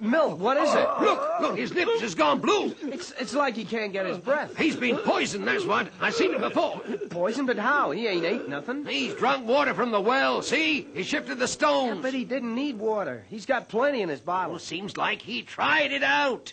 Milt, 0.00 0.38
what 0.38 0.56
is 0.56 0.72
it? 0.72 0.88
Look, 1.00 1.40
look, 1.40 1.58
his 1.58 1.74
lips 1.74 2.00
has 2.00 2.14
gone 2.14 2.40
blue. 2.40 2.74
It's, 2.82 3.10
it's 3.18 3.34
like 3.34 3.56
he 3.56 3.64
can't 3.64 3.92
get 3.92 4.06
his 4.06 4.18
breath. 4.18 4.56
He's 4.56 4.76
been 4.76 4.96
poisoned, 4.98 5.46
that's 5.46 5.64
what. 5.64 5.88
I 6.00 6.10
seen 6.10 6.32
it 6.34 6.40
before. 6.40 6.80
Poisoned, 7.10 7.48
but 7.48 7.58
how? 7.58 7.90
He 7.90 8.06
ain't 8.06 8.24
ate 8.24 8.48
nothing. 8.48 8.84
He's 8.86 9.14
drunk 9.14 9.46
water 9.48 9.74
from 9.74 9.90
the 9.90 10.00
well, 10.00 10.40
see? 10.42 10.86
He 10.94 11.02
shifted 11.02 11.38
the 11.38 11.48
stones. 11.48 12.00
But 12.00 12.14
he 12.14 12.24
didn't 12.24 12.54
need 12.54 12.78
water. 12.78 13.24
He's 13.28 13.46
got 13.46 13.68
plenty 13.68 14.02
in 14.02 14.08
his 14.08 14.20
Well, 14.20 14.36
bottle. 14.36 14.54
Oh, 14.54 14.58
seems 14.58 14.96
like 14.96 15.20
he 15.22 15.42
tried 15.42 15.90
it 15.90 16.04
out. 16.04 16.52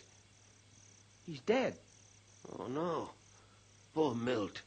He's 1.27 1.39
dead. 1.41 1.75
Oh, 2.57 2.65
no. 2.67 3.09
Poor 3.93 4.15
Milt. 4.15 4.61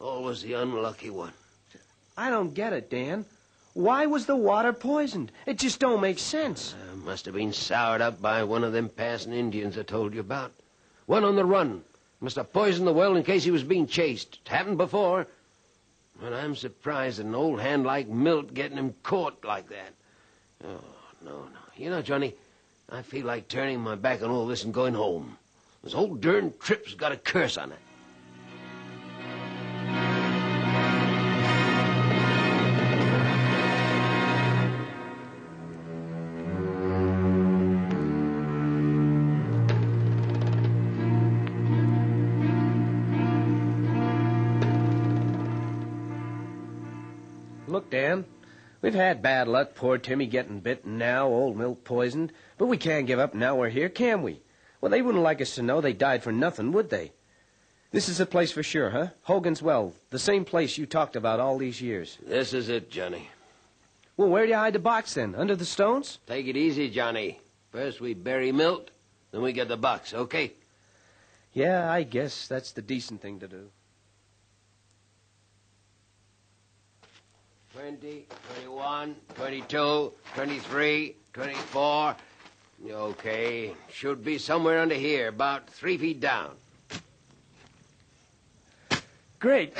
Always 0.00 0.42
the 0.42 0.54
unlucky 0.54 1.10
one. 1.10 1.32
I 2.16 2.30
don't 2.30 2.54
get 2.54 2.72
it, 2.72 2.90
Dan. 2.90 3.24
Why 3.74 4.06
was 4.06 4.26
the 4.26 4.36
water 4.36 4.72
poisoned? 4.72 5.32
It 5.46 5.58
just 5.58 5.80
don't 5.80 6.00
make 6.00 6.18
sense. 6.18 6.74
Uh, 6.74 6.96
must 6.96 7.24
have 7.24 7.34
been 7.34 7.52
soured 7.52 8.02
up 8.02 8.20
by 8.20 8.44
one 8.44 8.64
of 8.64 8.72
them 8.72 8.88
passing 8.88 9.32
Indians 9.32 9.78
I 9.78 9.82
told 9.82 10.12
you 10.12 10.20
about. 10.20 10.52
One 11.06 11.24
on 11.24 11.36
the 11.36 11.44
run. 11.44 11.82
Must 12.20 12.36
have 12.36 12.52
poisoned 12.52 12.86
the 12.86 12.92
well 12.92 13.16
in 13.16 13.24
case 13.24 13.44
he 13.44 13.50
was 13.50 13.64
being 13.64 13.86
chased. 13.86 14.38
It 14.44 14.48
happened 14.48 14.78
before. 14.78 15.26
But 16.20 16.34
I'm 16.34 16.54
surprised 16.54 17.18
at 17.18 17.26
an 17.26 17.34
old 17.34 17.60
hand 17.60 17.84
like 17.84 18.08
Milt 18.08 18.54
getting 18.54 18.76
him 18.76 18.94
caught 19.02 19.44
like 19.44 19.68
that. 19.70 19.94
Oh, 20.64 20.84
no, 21.24 21.30
no. 21.30 21.58
You 21.76 21.90
know, 21.90 22.02
Johnny, 22.02 22.34
I 22.90 23.02
feel 23.02 23.26
like 23.26 23.48
turning 23.48 23.80
my 23.80 23.94
back 23.94 24.22
on 24.22 24.30
all 24.30 24.46
this 24.46 24.64
and 24.64 24.74
going 24.74 24.94
home. 24.94 25.38
This 25.82 25.94
whole 25.94 26.14
darn 26.14 26.52
trip's 26.60 26.94
got 26.94 27.10
a 27.10 27.16
curse 27.16 27.56
on 27.56 27.72
it. 27.72 27.78
We've 48.92 49.00
had 49.00 49.22
bad 49.22 49.48
luck, 49.48 49.74
poor 49.74 49.96
Timmy 49.96 50.26
getting 50.26 50.60
bitten 50.60 50.98
now 50.98 51.26
old 51.26 51.56
Milt 51.56 51.82
poisoned. 51.82 52.30
But 52.58 52.66
we 52.66 52.76
can't 52.76 53.06
give 53.06 53.18
up 53.18 53.32
now 53.32 53.56
we're 53.56 53.70
here, 53.70 53.88
can 53.88 54.20
we? 54.22 54.42
Well, 54.82 54.90
they 54.90 55.00
wouldn't 55.00 55.24
like 55.24 55.40
us 55.40 55.54
to 55.54 55.62
know 55.62 55.80
they 55.80 55.94
died 55.94 56.22
for 56.22 56.30
nothing, 56.30 56.72
would 56.72 56.90
they? 56.90 57.12
This 57.90 58.10
is 58.10 58.18
the 58.18 58.26
place 58.26 58.52
for 58.52 58.62
sure, 58.62 58.90
huh? 58.90 59.06
Hogan's 59.22 59.62
Well, 59.62 59.94
the 60.10 60.18
same 60.18 60.44
place 60.44 60.76
you 60.76 60.84
talked 60.84 61.16
about 61.16 61.40
all 61.40 61.56
these 61.56 61.80
years. 61.80 62.18
This 62.26 62.52
is 62.52 62.68
it, 62.68 62.90
Johnny. 62.90 63.30
Well, 64.18 64.28
where 64.28 64.44
do 64.44 64.50
you 64.50 64.56
hide 64.56 64.74
the 64.74 64.78
box 64.78 65.14
then? 65.14 65.34
Under 65.36 65.56
the 65.56 65.64
stones? 65.64 66.18
Take 66.26 66.46
it 66.46 66.56
easy, 66.58 66.90
Johnny. 66.90 67.40
First 67.70 67.98
we 67.98 68.12
bury 68.12 68.52
Milt, 68.52 68.90
then 69.30 69.40
we 69.40 69.54
get 69.54 69.68
the 69.68 69.78
box, 69.78 70.12
okay? 70.12 70.52
Yeah, 71.54 71.90
I 71.90 72.02
guess 72.02 72.46
that's 72.46 72.72
the 72.72 72.82
decent 72.82 73.22
thing 73.22 73.40
to 73.40 73.48
do. 73.48 73.70
20, 77.74 78.26
21, 78.54 79.16
22, 79.34 80.12
23, 80.34 81.16
24. 81.32 82.16
Okay, 82.90 83.72
should 83.90 84.22
be 84.22 84.36
somewhere 84.36 84.80
under 84.80 84.94
here, 84.94 85.28
about 85.28 85.70
three 85.70 85.96
feet 85.96 86.20
down. 86.20 86.50
Great. 89.38 89.74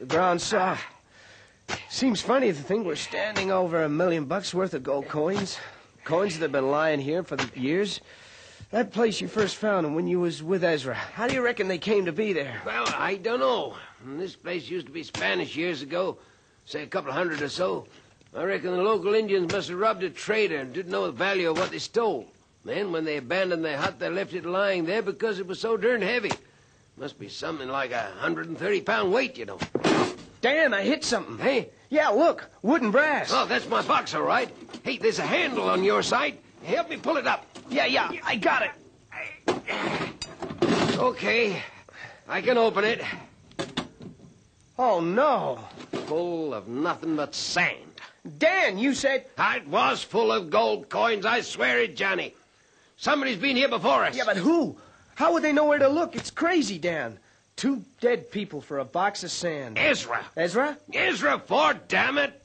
The 0.00 0.06
ground's 0.06 0.42
soft. 0.42 0.84
Seems 1.88 2.20
funny 2.20 2.48
to 2.48 2.54
think 2.54 2.84
we're 2.84 2.96
standing 2.96 3.52
over 3.52 3.84
a 3.84 3.88
million 3.88 4.24
bucks 4.24 4.52
worth 4.52 4.74
of 4.74 4.82
gold 4.82 5.06
coins. 5.06 5.56
Coins 6.04 6.34
that 6.34 6.46
have 6.46 6.52
been 6.52 6.70
lying 6.70 6.98
here 6.98 7.22
for 7.22 7.36
the 7.36 7.48
years. 7.54 8.00
That 8.70 8.92
place 8.92 9.20
you 9.20 9.28
first 9.28 9.56
found 9.56 9.94
when 9.94 10.08
you 10.08 10.18
was 10.18 10.42
with 10.42 10.64
Ezra. 10.64 10.94
How 10.94 11.28
do 11.28 11.34
you 11.34 11.42
reckon 11.42 11.68
they 11.68 11.78
came 11.78 12.06
to 12.06 12.12
be 12.12 12.32
there? 12.32 12.60
Well, 12.66 12.86
I 12.96 13.16
don't 13.16 13.40
know. 13.40 13.76
This 14.04 14.34
place 14.34 14.68
used 14.68 14.86
to 14.86 14.92
be 14.92 15.02
Spanish 15.02 15.54
years 15.56 15.82
ago, 15.82 16.18
say 16.64 16.82
a 16.82 16.86
couple 16.86 17.12
hundred 17.12 17.42
or 17.42 17.48
so. 17.48 17.86
I 18.36 18.44
reckon 18.44 18.70
the 18.70 18.82
local 18.82 19.14
Indians 19.14 19.52
must 19.52 19.68
have 19.68 19.78
robbed 19.78 20.02
a 20.04 20.10
trader 20.10 20.58
and 20.58 20.72
didn't 20.72 20.92
know 20.92 21.06
the 21.06 21.12
value 21.12 21.50
of 21.50 21.58
what 21.58 21.70
they 21.70 21.78
stole. 21.78 22.26
Then, 22.64 22.92
when 22.92 23.04
they 23.04 23.16
abandoned 23.16 23.64
their 23.64 23.78
hut, 23.78 23.98
they 23.98 24.08
left 24.10 24.34
it 24.34 24.44
lying 24.44 24.84
there 24.84 25.02
because 25.02 25.38
it 25.40 25.46
was 25.46 25.58
so 25.58 25.76
darn 25.76 26.02
heavy. 26.02 26.30
Must 26.96 27.18
be 27.18 27.28
something 27.28 27.68
like 27.68 27.90
a 27.92 28.10
hundred 28.18 28.48
and 28.48 28.58
thirty 28.58 28.82
pound 28.82 29.12
weight, 29.12 29.38
you 29.38 29.46
know. 29.46 29.58
Dan, 30.42 30.74
I 30.74 30.82
hit 30.82 31.02
something. 31.04 31.38
Hey, 31.38 31.70
Yeah, 31.88 32.08
look. 32.08 32.48
Wood 32.62 32.82
and 32.82 32.92
brass. 32.92 33.30
oh, 33.32 33.46
that's 33.46 33.68
my 33.68 33.82
box, 33.82 34.14
all 34.14 34.22
right. 34.22 34.48
Hey, 34.84 34.98
there's 34.98 35.18
a 35.18 35.22
handle 35.26 35.68
on 35.68 35.82
your 35.82 36.02
side. 36.02 36.38
Help 36.64 36.90
me 36.90 36.96
pull 36.98 37.16
it 37.16 37.26
up. 37.26 37.46
Yeah, 37.70 37.86
yeah, 37.86 38.12
I 38.24 38.36
got 38.36 38.62
it. 38.62 38.70
Okay, 40.98 41.62
I 42.28 42.42
can 42.42 42.58
open 42.58 42.84
it. 42.84 43.00
Oh, 44.82 44.98
no. 44.98 45.58
Full 46.06 46.54
of 46.54 46.66
nothing 46.66 47.14
but 47.14 47.34
sand. 47.34 48.00
Dan, 48.38 48.78
you 48.78 48.94
said. 48.94 49.26
Ah, 49.36 49.56
it 49.56 49.68
was 49.68 50.02
full 50.02 50.32
of 50.32 50.48
gold 50.48 50.88
coins, 50.88 51.26
I 51.26 51.42
swear 51.42 51.80
it, 51.80 51.98
Johnny. 51.98 52.34
Somebody's 52.96 53.36
been 53.36 53.56
here 53.56 53.68
before 53.68 54.06
us. 54.06 54.16
Yeah, 54.16 54.24
but 54.24 54.38
who? 54.38 54.78
How 55.16 55.34
would 55.34 55.42
they 55.42 55.52
know 55.52 55.66
where 55.66 55.78
to 55.78 55.88
look? 55.88 56.16
It's 56.16 56.30
crazy, 56.30 56.78
Dan. 56.78 57.18
Two 57.56 57.84
dead 58.00 58.30
people 58.30 58.62
for 58.62 58.78
a 58.78 58.84
box 58.86 59.22
of 59.22 59.30
sand. 59.30 59.76
Ezra. 59.78 60.24
Ezra? 60.34 60.78
Ezra 60.94 61.38
Ford, 61.40 61.86
damn 61.86 62.16
it. 62.16 62.42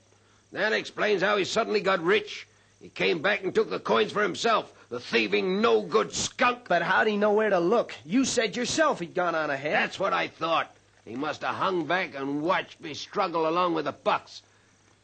That 0.51 0.73
explains 0.73 1.21
how 1.21 1.37
he 1.37 1.45
suddenly 1.45 1.79
got 1.79 2.03
rich. 2.03 2.49
He 2.81 2.89
came 2.89 3.21
back 3.21 3.45
and 3.45 3.55
took 3.55 3.69
the 3.69 3.79
coins 3.79 4.11
for 4.11 4.21
himself. 4.21 4.73
The 4.89 4.99
thieving, 4.99 5.61
no 5.61 5.81
good 5.81 6.11
skunk. 6.11 6.67
But 6.67 6.81
how'd 6.81 7.07
he 7.07 7.15
know 7.15 7.31
where 7.31 7.49
to 7.49 7.59
look? 7.59 7.93
You 8.03 8.25
said 8.25 8.57
yourself 8.57 8.99
he'd 8.99 9.15
gone 9.15 9.35
on 9.35 9.49
ahead. 9.49 9.71
That's 9.71 10.01
what 10.01 10.11
I 10.11 10.27
thought. 10.27 10.74
He 11.05 11.15
must 11.15 11.43
have 11.43 11.55
hung 11.55 11.85
back 11.85 12.15
and 12.15 12.41
watched 12.41 12.81
me 12.81 12.93
struggle 12.93 13.47
along 13.47 13.75
with 13.75 13.85
the 13.85 13.91
bucks. 13.91 14.41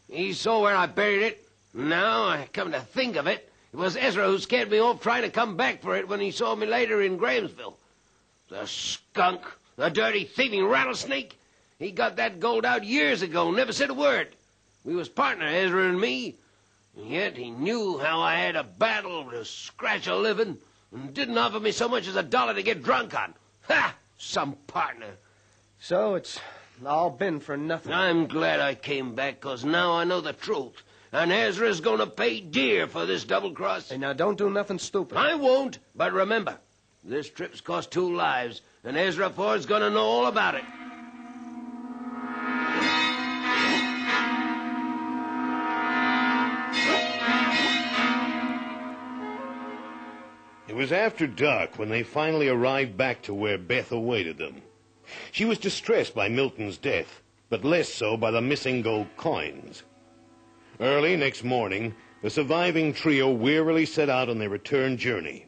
He 0.10 0.34
saw 0.34 0.62
where 0.62 0.76
I 0.76 0.88
buried 0.88 1.22
it. 1.22 1.48
Now 1.74 2.24
I 2.24 2.50
come 2.52 2.72
to 2.72 2.82
think 2.82 3.16
of 3.16 3.28
it, 3.28 3.50
it 3.74 3.78
was 3.78 3.96
Ezra 3.96 4.26
who 4.28 4.38
scared 4.38 4.70
me 4.70 4.80
off 4.80 5.02
trying 5.02 5.22
to 5.22 5.30
come 5.30 5.56
back 5.56 5.82
for 5.82 5.96
it 5.96 6.10
when 6.10 6.20
he 6.20 6.32
saw 6.32 6.56
me 6.56 6.68
later 6.68 7.02
in 7.02 7.18
Grahamsville. 7.18 7.78
The 8.50 8.66
skunk, 8.66 9.46
the 9.78 9.90
dirty 9.90 10.26
thieving 10.26 10.66
rattlesnake. 10.66 11.38
He 11.80 11.92
got 11.92 12.18
that 12.18 12.42
gold 12.42 12.66
out 12.66 12.84
years 12.84 13.22
ago, 13.22 13.50
never 13.50 13.72
said 13.72 13.90
a 13.90 13.94
word. 13.94 14.28
We 14.84 14.94
was 14.94 15.08
partner, 15.08 15.46
Ezra 15.46 15.88
and 15.88 16.02
me. 16.02 16.36
And 16.98 17.10
yet 17.10 17.38
he 17.38 17.50
knew 17.50 17.98
how 17.98 18.20
I 18.20 18.36
had 18.36 18.58
a 18.58 18.64
battle 18.64 19.30
to 19.32 19.46
scratch 19.46 20.08
a 20.08 20.16
living. 20.16 20.58
and 20.92 21.14
didn't 21.14 21.38
offer 21.38 21.60
me 21.60 21.72
so 21.72 21.88
much 21.88 22.08
as 22.08 22.18
a 22.18 22.24
dollar 22.24 22.54
to 22.54 22.64
get 22.64 22.84
drunk 22.84 23.16
on. 23.16 23.34
Ha! 23.70 23.96
Some 24.18 24.58
partner. 24.68 25.16
So 25.84 26.14
it's 26.14 26.40
all 26.86 27.10
been 27.10 27.40
for 27.40 27.58
nothing. 27.58 27.92
I'm 27.92 28.28
glad 28.28 28.60
I 28.60 28.76
came 28.76 29.16
back, 29.16 29.42
'cause 29.42 29.66
now 29.66 29.94
I 29.94 30.04
know 30.04 30.22
the 30.22 30.32
truth. 30.32 30.84
And 31.12 31.32
Ezra's 31.32 31.82
gonna 31.82 32.06
pay 32.06 32.40
dear 32.40 32.86
for 32.88 33.08
this 33.08 33.24
double 33.24 33.52
cross. 33.52 33.90
Hey, 33.90 33.98
now 33.98 34.14
don't 34.14 34.38
do 34.38 34.52
nothing 34.52 34.78
stupid. 34.78 35.18
I 35.18 35.34
won't, 35.34 35.80
but 35.96 36.14
remember, 36.14 36.60
this 37.04 37.32
trip's 37.32 37.62
cost 37.62 37.90
two 37.90 38.16
lives, 38.16 38.62
and 38.84 38.96
Ezra 38.96 39.32
Ford's 39.32 39.66
gonna 39.66 39.90
know 39.90 40.06
all 40.06 40.28
about 40.28 40.54
it. 40.54 40.64
It 50.68 50.76
was 50.76 50.92
after 50.92 51.26
dark 51.26 51.80
when 51.80 51.90
they 51.90 52.04
finally 52.04 52.50
arrived 52.50 52.96
back 52.96 53.24
to 53.24 53.34
where 53.34 53.58
Beth 53.58 53.92
awaited 53.92 54.38
them. 54.38 54.62
She 55.32 55.46
was 55.46 55.58
distressed 55.58 56.16
by 56.16 56.30
Milton's 56.30 56.78
death, 56.78 57.22
but 57.50 57.66
less 57.66 57.90
so 57.90 58.16
by 58.16 58.32
the 58.32 58.42
missing 58.42 58.82
gold 58.82 59.08
coins. 59.18 59.84
Early 60.80 61.16
next 61.16 61.44
morning, 61.44 61.96
the 62.22 62.30
surviving 62.30 62.94
trio 62.94 63.30
wearily 63.30 63.86
set 63.86 64.10
out 64.10 64.30
on 64.30 64.40
their 64.40 64.50
return 64.50 64.98
journey. 64.98 65.48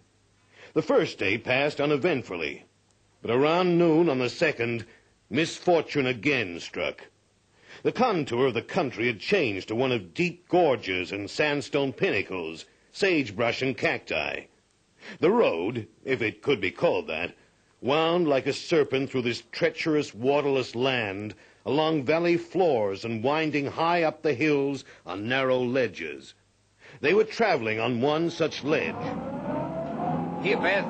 The 0.73 0.81
first 0.81 1.17
day 1.17 1.37
passed 1.37 1.79
uneventfully, 1.79 2.65
but 3.21 3.31
around 3.31 3.77
noon 3.77 4.09
on 4.09 4.19
the 4.19 4.29
second, 4.29 4.85
misfortune 5.29 6.07
again 6.07 6.59
struck. 6.59 7.07
The 7.83 7.91
contour 7.91 8.47
of 8.47 8.53
the 8.53 8.61
country 8.61 9.07
had 9.07 9.19
changed 9.19 9.67
to 9.69 9.75
one 9.75 9.91
of 9.91 10.13
deep 10.13 10.47
gorges 10.47 11.11
and 11.11 11.29
sandstone 11.29 11.93
pinnacles, 11.93 12.65
sagebrush 12.91 13.61
and 13.61 13.77
cacti. 13.77 14.45
The 15.19 15.31
road, 15.31 15.87
if 16.03 16.21
it 16.21 16.41
could 16.41 16.61
be 16.61 16.71
called 16.71 17.07
that, 17.07 17.35
wound 17.83 18.27
like 18.29 18.47
a 18.47 18.53
serpent 18.53 19.09
through 19.09 19.21
this 19.23 19.43
treacherous, 19.51 20.15
waterless 20.15 20.73
land, 20.73 21.35
along 21.65 22.03
valley 22.03 22.37
floors 22.37 23.03
and 23.03 23.23
winding 23.23 23.65
high 23.67 24.03
up 24.03 24.21
the 24.21 24.33
hills 24.33 24.85
on 25.05 25.27
narrow 25.27 25.59
ledges. 25.59 26.33
They 27.01 27.13
were 27.13 27.25
traveling 27.25 27.79
on 27.79 27.99
one 28.01 28.29
such 28.29 28.63
ledge. 28.63 28.95
Here, 30.41 30.57
Beth, 30.57 30.85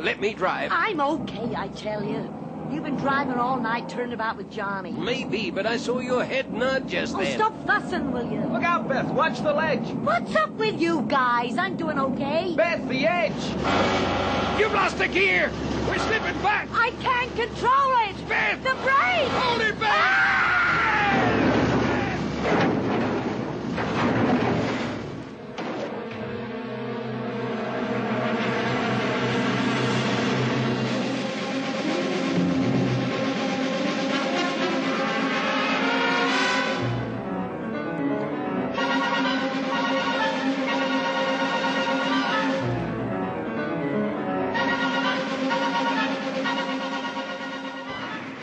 let 0.00 0.20
me 0.20 0.32
drive. 0.32 0.70
I'm 0.72 1.00
okay, 1.00 1.54
I 1.54 1.68
tell 1.68 2.02
you. 2.02 2.34
You've 2.70 2.84
been 2.84 2.96
driving 2.96 3.34
all 3.34 3.58
night, 3.58 3.88
turning 3.88 4.12
about 4.12 4.36
with 4.36 4.50
Johnny. 4.50 4.92
Maybe, 4.92 5.50
but 5.50 5.66
I 5.66 5.78
saw 5.78 6.00
your 6.00 6.22
head 6.24 6.52
nod 6.52 6.86
just 6.88 7.14
Oh, 7.14 7.18
then. 7.18 7.38
stop 7.38 7.66
fussing, 7.66 8.12
will 8.12 8.30
you? 8.30 8.40
Look 8.40 8.62
out, 8.62 8.86
Beth. 8.88 9.06
Watch 9.06 9.40
the 9.40 9.52
ledge. 9.54 9.86
What's 10.04 10.34
up 10.36 10.50
with 10.50 10.78
you 10.80 11.02
guys? 11.08 11.56
I'm 11.56 11.76
doing 11.76 11.98
okay. 11.98 12.54
Beth, 12.54 12.86
the 12.88 13.06
edge. 13.06 14.60
You've 14.60 14.72
lost 14.74 14.98
the 14.98 15.08
gear! 15.08 15.50
We're 15.88 15.98
slipping 16.00 16.42
back! 16.42 16.68
I 16.70 16.90
can't 17.00 17.34
control 17.34 17.90
it. 18.08 18.28
Beth! 18.28 18.62
The 18.62 18.74
brake. 18.82 19.32
Hold 19.40 19.62
it 19.62 19.80
back! 19.80 20.07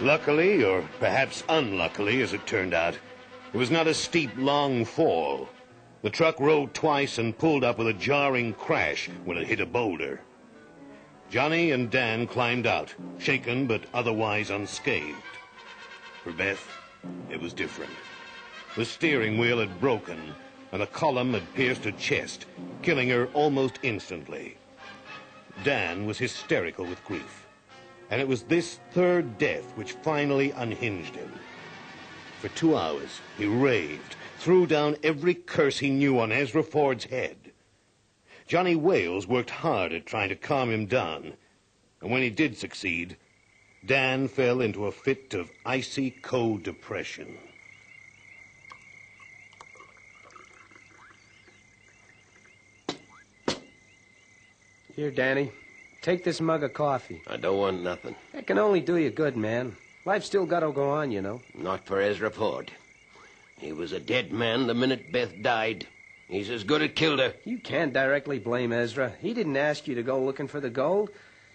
Luckily, 0.05 0.63
or 0.63 0.87
perhaps 0.99 1.43
unluckily 1.49 2.21
as 2.21 2.31
it 2.31 2.45
turned 2.45 2.75
out, 2.75 2.93
it 3.51 3.57
was 3.57 3.71
not 3.71 3.87
a 3.87 3.93
steep, 3.95 4.29
long 4.37 4.85
fall. 4.85 5.49
The 6.03 6.11
truck 6.11 6.39
rolled 6.39 6.75
twice 6.75 7.17
and 7.17 7.35
pulled 7.35 7.63
up 7.63 7.79
with 7.79 7.87
a 7.87 7.93
jarring 7.93 8.53
crash 8.53 9.09
when 9.23 9.35
it 9.35 9.47
hit 9.47 9.59
a 9.59 9.65
boulder. 9.65 10.21
Johnny 11.31 11.71
and 11.71 11.89
Dan 11.89 12.27
climbed 12.27 12.67
out, 12.67 12.93
shaken 13.17 13.65
but 13.65 13.85
otherwise 13.95 14.51
unscathed. 14.51 15.39
For 16.23 16.31
Beth, 16.31 16.69
it 17.31 17.41
was 17.41 17.51
different. 17.51 17.97
The 18.75 18.85
steering 18.85 19.39
wheel 19.39 19.57
had 19.57 19.81
broken, 19.81 20.35
and 20.71 20.83
a 20.83 20.87
column 20.87 21.33
had 21.33 21.51
pierced 21.55 21.83
her 21.83 21.91
chest, 21.93 22.45
killing 22.83 23.09
her 23.09 23.25
almost 23.33 23.79
instantly. 23.81 24.55
Dan 25.63 26.05
was 26.05 26.19
hysterical 26.19 26.85
with 26.85 27.03
grief, 27.05 27.44
and 28.09 28.21
it 28.21 28.27
was 28.27 28.43
this 28.43 28.79
third 28.91 29.37
death 29.37 29.71
which 29.75 29.93
finally 29.93 30.51
unhinged 30.51 31.15
him. 31.15 31.31
For 32.41 32.49
two 32.49 32.77
hours, 32.77 33.21
he 33.37 33.45
raved, 33.45 34.15
threw 34.37 34.67
down 34.67 34.97
every 35.03 35.33
curse 35.33 35.79
he 35.79 35.89
knew 35.89 36.19
on 36.19 36.31
Ezra 36.31 36.63
Ford's 36.63 37.05
head. 37.05 37.37
Johnny 38.47 38.75
Wales 38.75 39.25
worked 39.25 39.49
hard 39.49 39.91
at 39.91 40.05
trying 40.05 40.29
to 40.29 40.35
calm 40.35 40.69
him 40.69 40.85
down, 40.85 41.33
and 42.01 42.11
when 42.11 42.21
he 42.21 42.29
did 42.29 42.57
succeed, 42.57 43.17
Dan 43.83 44.27
fell 44.27 44.61
into 44.61 44.85
a 44.85 44.91
fit 44.91 45.33
of 45.33 45.49
icy 45.65 46.11
cold 46.11 46.63
depression. 46.63 47.37
Here, 54.95 55.11
Danny. 55.11 55.51
Take 56.05 56.23
this 56.23 56.39
mug 56.39 56.61
of 56.61 56.71
coffee. 56.71 57.23
I 57.25 57.37
don't 57.37 57.57
want 57.57 57.81
nothing. 57.81 58.15
That 58.31 58.45
can 58.45 58.59
only 58.59 58.79
do 58.79 58.95
you 58.95 59.09
good, 59.09 59.35
man. 59.35 59.75
Life's 60.05 60.27
still 60.27 60.45
got 60.45 60.59
to 60.59 60.71
go 60.71 60.91
on, 60.91 61.09
you 61.09 61.19
know. 61.19 61.41
Not 61.55 61.87
for 61.87 61.99
Ezra 61.99 62.29
Ford. 62.29 62.71
He 63.57 63.71
was 63.71 63.91
a 63.91 63.99
dead 63.99 64.31
man 64.31 64.67
the 64.67 64.75
minute 64.75 65.11
Beth 65.11 65.41
died. 65.41 65.87
He's 66.27 66.51
as 66.51 66.63
good 66.63 66.83
as 66.83 66.91
killed 66.93 67.17
her. 67.17 67.33
You 67.43 67.57
can't 67.57 67.91
directly 67.91 68.37
blame 68.37 68.71
Ezra. 68.71 69.13
He 69.19 69.33
didn't 69.33 69.57
ask 69.57 69.87
you 69.87 69.95
to 69.95 70.03
go 70.03 70.23
looking 70.23 70.47
for 70.47 70.59
the 70.59 70.69
gold. 70.69 71.09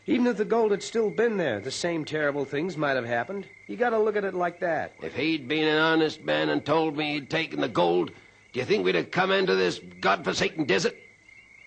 Even 0.09 0.27
if 0.27 0.37
the 0.37 0.45
gold 0.45 0.73
had 0.73 0.83
still 0.83 1.11
been 1.11 1.37
there, 1.37 1.61
the 1.61 1.71
same 1.71 2.05
terrible 2.05 2.45
things 2.45 2.77
might 2.77 2.97
have 2.97 3.07
happened. 3.07 3.47
You 3.69 3.77
got 3.77 3.91
to 3.91 4.01
look 4.01 4.17
at 4.17 4.25
it 4.25 4.35
like 4.35 4.59
that. 4.59 4.95
If 5.01 5.15
he'd 5.15 5.47
been 5.47 5.69
an 5.69 5.79
honest 5.79 6.25
man 6.25 6.49
and 6.49 6.67
told 6.67 6.97
me 6.97 7.13
he'd 7.13 7.31
taken 7.31 7.61
the 7.61 7.69
gold, 7.69 8.11
do 8.53 8.59
you 8.59 8.67
think 8.67 8.85
we'd 8.85 8.97
have 8.97 9.13
come 9.13 9.31
into 9.31 9.55
this 9.55 9.81
godforsaken 10.01 10.65
desert? 10.65 10.97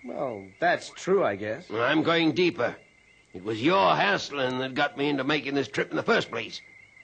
Well, 0.04 0.44
that's 0.60 0.90
true, 0.90 1.24
I 1.24 1.36
guess. 1.36 1.70
I'm 1.70 2.02
going 2.02 2.32
deeper. 2.32 2.76
It 3.32 3.42
was 3.42 3.62
your 3.62 3.96
hassling 3.96 4.58
that 4.58 4.74
got 4.74 4.96
me 4.96 5.08
into 5.08 5.24
making 5.24 5.54
this 5.54 5.68
trip 5.68 5.90
in 5.90 5.96
the 5.96 6.02
first 6.02 6.30
place. 6.30 6.60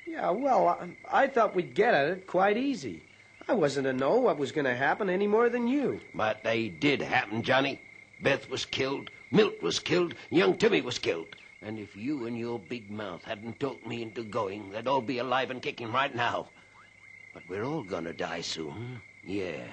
Yeah, 0.07 0.31
well, 0.31 0.69
I, 0.69 1.23
I 1.25 1.27
thought 1.27 1.55
we'd 1.55 1.75
get 1.75 1.95
at 1.95 2.09
it 2.09 2.27
quite 2.27 2.57
easy. 2.57 3.03
I 3.49 3.55
wasn't 3.55 3.87
to 3.87 3.93
know 3.93 4.17
what 4.19 4.39
was 4.39 4.53
going 4.53 4.67
to 4.67 4.77
happen 4.77 5.11
any 5.11 5.27
more 5.27 5.49
than 5.49 5.67
you. 5.67 6.01
But 6.15 6.45
they 6.45 6.69
did 6.69 7.01
happen, 7.01 7.43
Johnny. 7.43 7.81
Beth 8.23 8.49
was 8.51 8.65
killed, 8.65 9.11
Milt 9.31 9.63
was 9.63 9.79
killed, 9.79 10.15
young 10.31 10.57
Timmy 10.57 10.83
was 10.83 10.99
killed. 10.99 11.29
And 11.63 11.79
if 11.79 11.97
you 11.97 12.27
and 12.27 12.39
your 12.39 12.59
big 12.59 12.91
mouth 12.91 13.25
hadn't 13.25 13.61
talked 13.61 13.87
me 13.87 14.03
into 14.03 14.23
going, 14.23 14.71
they'd 14.71 14.87
all 14.87 15.01
be 15.01 15.19
alive 15.19 15.51
and 15.51 15.61
kicking 15.63 15.91
right 15.93 16.15
now. 16.15 16.49
But 17.35 17.45
we're 17.49 17.65
all 17.65 17.83
gonna 17.83 18.13
die 18.13 18.41
soon. 18.41 19.01
Yeah, 19.25 19.65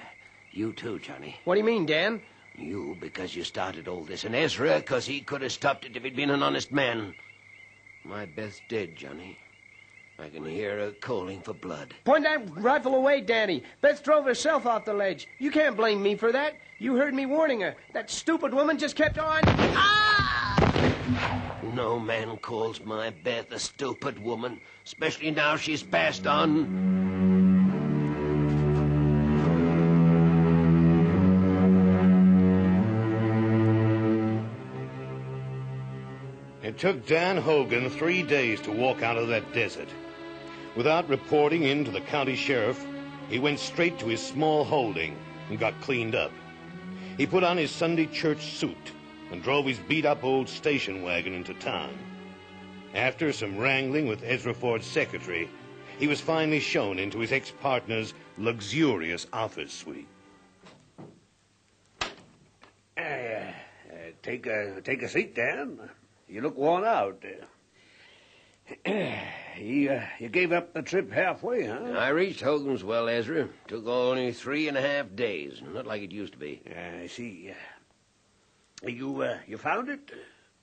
you 0.52 0.72
too, 0.72 0.98
Johnny. 0.98 1.36
What 1.44 1.54
do 1.54 1.60
you 1.60 1.66
mean, 1.66 1.86
Dan? 1.86 2.20
You, 2.58 2.96
because 2.98 3.36
you 3.36 3.44
started 3.44 3.86
all 3.86 4.02
this, 4.02 4.24
and 4.24 4.34
Ezra, 4.34 4.76
because 4.76 5.06
he 5.06 5.20
could 5.20 5.42
have 5.42 5.52
stopped 5.52 5.84
it 5.84 5.96
if 5.96 6.02
he'd 6.02 6.16
been 6.16 6.30
an 6.30 6.42
honest 6.42 6.72
man. 6.72 7.14
My 8.04 8.26
Beth's 8.26 8.60
dead, 8.68 8.96
Johnny. 8.96 9.38
I 10.18 10.28
can 10.28 10.44
hear 10.44 10.76
her 10.78 10.90
calling 10.90 11.40
for 11.40 11.54
blood. 11.54 11.94
Point 12.04 12.24
that 12.24 12.50
rifle 12.56 12.96
away, 12.96 13.20
Danny. 13.20 13.62
Beth 13.80 14.02
drove 14.02 14.24
herself 14.24 14.66
off 14.66 14.84
the 14.84 14.92
ledge. 14.92 15.28
You 15.38 15.52
can't 15.52 15.76
blame 15.76 16.02
me 16.02 16.16
for 16.16 16.32
that. 16.32 16.56
You 16.80 16.96
heard 16.96 17.14
me 17.14 17.26
warning 17.26 17.60
her. 17.60 17.76
That 17.92 18.10
stupid 18.10 18.52
woman 18.52 18.78
just 18.78 18.96
kept 18.96 19.18
on. 19.18 19.42
Ah! 19.46 20.38
No 21.74 22.00
man 22.00 22.36
calls 22.38 22.80
my 22.80 23.10
Beth 23.10 23.52
a 23.52 23.58
stupid 23.60 24.18
woman, 24.18 24.60
especially 24.84 25.30
now 25.30 25.56
she's 25.56 25.84
passed 25.84 26.26
on. 26.26 27.27
It 36.68 36.76
took 36.76 37.06
Dan 37.06 37.38
Hogan 37.38 37.88
three 37.88 38.22
days 38.22 38.60
to 38.60 38.70
walk 38.70 39.00
out 39.02 39.16
of 39.16 39.28
that 39.28 39.54
desert. 39.54 39.88
Without 40.76 41.08
reporting 41.08 41.62
in 41.62 41.82
to 41.86 41.90
the 41.90 42.02
county 42.02 42.36
sheriff, 42.36 42.84
he 43.30 43.38
went 43.38 43.58
straight 43.58 43.98
to 44.00 44.08
his 44.08 44.20
small 44.20 44.64
holding 44.64 45.16
and 45.48 45.58
got 45.58 45.80
cleaned 45.80 46.14
up. 46.14 46.30
He 47.16 47.26
put 47.26 47.42
on 47.42 47.56
his 47.56 47.70
Sunday 47.70 48.04
church 48.04 48.52
suit 48.52 48.92
and 49.32 49.42
drove 49.42 49.64
his 49.64 49.78
beat 49.78 50.04
up 50.04 50.22
old 50.22 50.46
station 50.46 51.02
wagon 51.02 51.32
into 51.32 51.54
town. 51.54 51.96
After 52.94 53.32
some 53.32 53.56
wrangling 53.56 54.06
with 54.06 54.22
Ezra 54.22 54.52
Ford's 54.52 54.84
secretary, 54.84 55.48
he 55.98 56.06
was 56.06 56.20
finally 56.20 56.60
shown 56.60 56.98
into 56.98 57.20
his 57.20 57.32
ex 57.32 57.50
partner's 57.50 58.12
luxurious 58.36 59.26
office 59.32 59.72
suite. 59.72 60.06
Uh, 62.02 63.00
uh, 63.00 63.52
take 64.22 64.44
a 64.46 64.82
take 64.82 65.00
a 65.00 65.08
seat, 65.08 65.34
Dan. 65.34 65.88
You 66.28 66.42
look 66.42 66.56
worn 66.56 66.84
out. 66.84 67.24
you, 68.86 69.90
uh, 69.90 70.04
you 70.18 70.28
gave 70.28 70.52
up 70.52 70.74
the 70.74 70.82
trip 70.82 71.10
halfway, 71.10 71.66
huh? 71.66 71.94
I 71.96 72.08
reached 72.08 72.42
Hogan's 72.42 72.84
Well, 72.84 73.08
Ezra. 73.08 73.48
Took 73.66 73.86
only 73.86 74.32
three 74.32 74.68
and 74.68 74.76
a 74.76 74.82
half 74.82 75.14
days. 75.14 75.62
Not 75.72 75.86
like 75.86 76.02
it 76.02 76.12
used 76.12 76.34
to 76.34 76.38
be. 76.38 76.60
I 76.76 77.06
see. 77.06 77.52
You 78.86 79.22
uh, 79.22 79.38
you 79.46 79.56
found 79.58 79.88
it? 79.88 80.10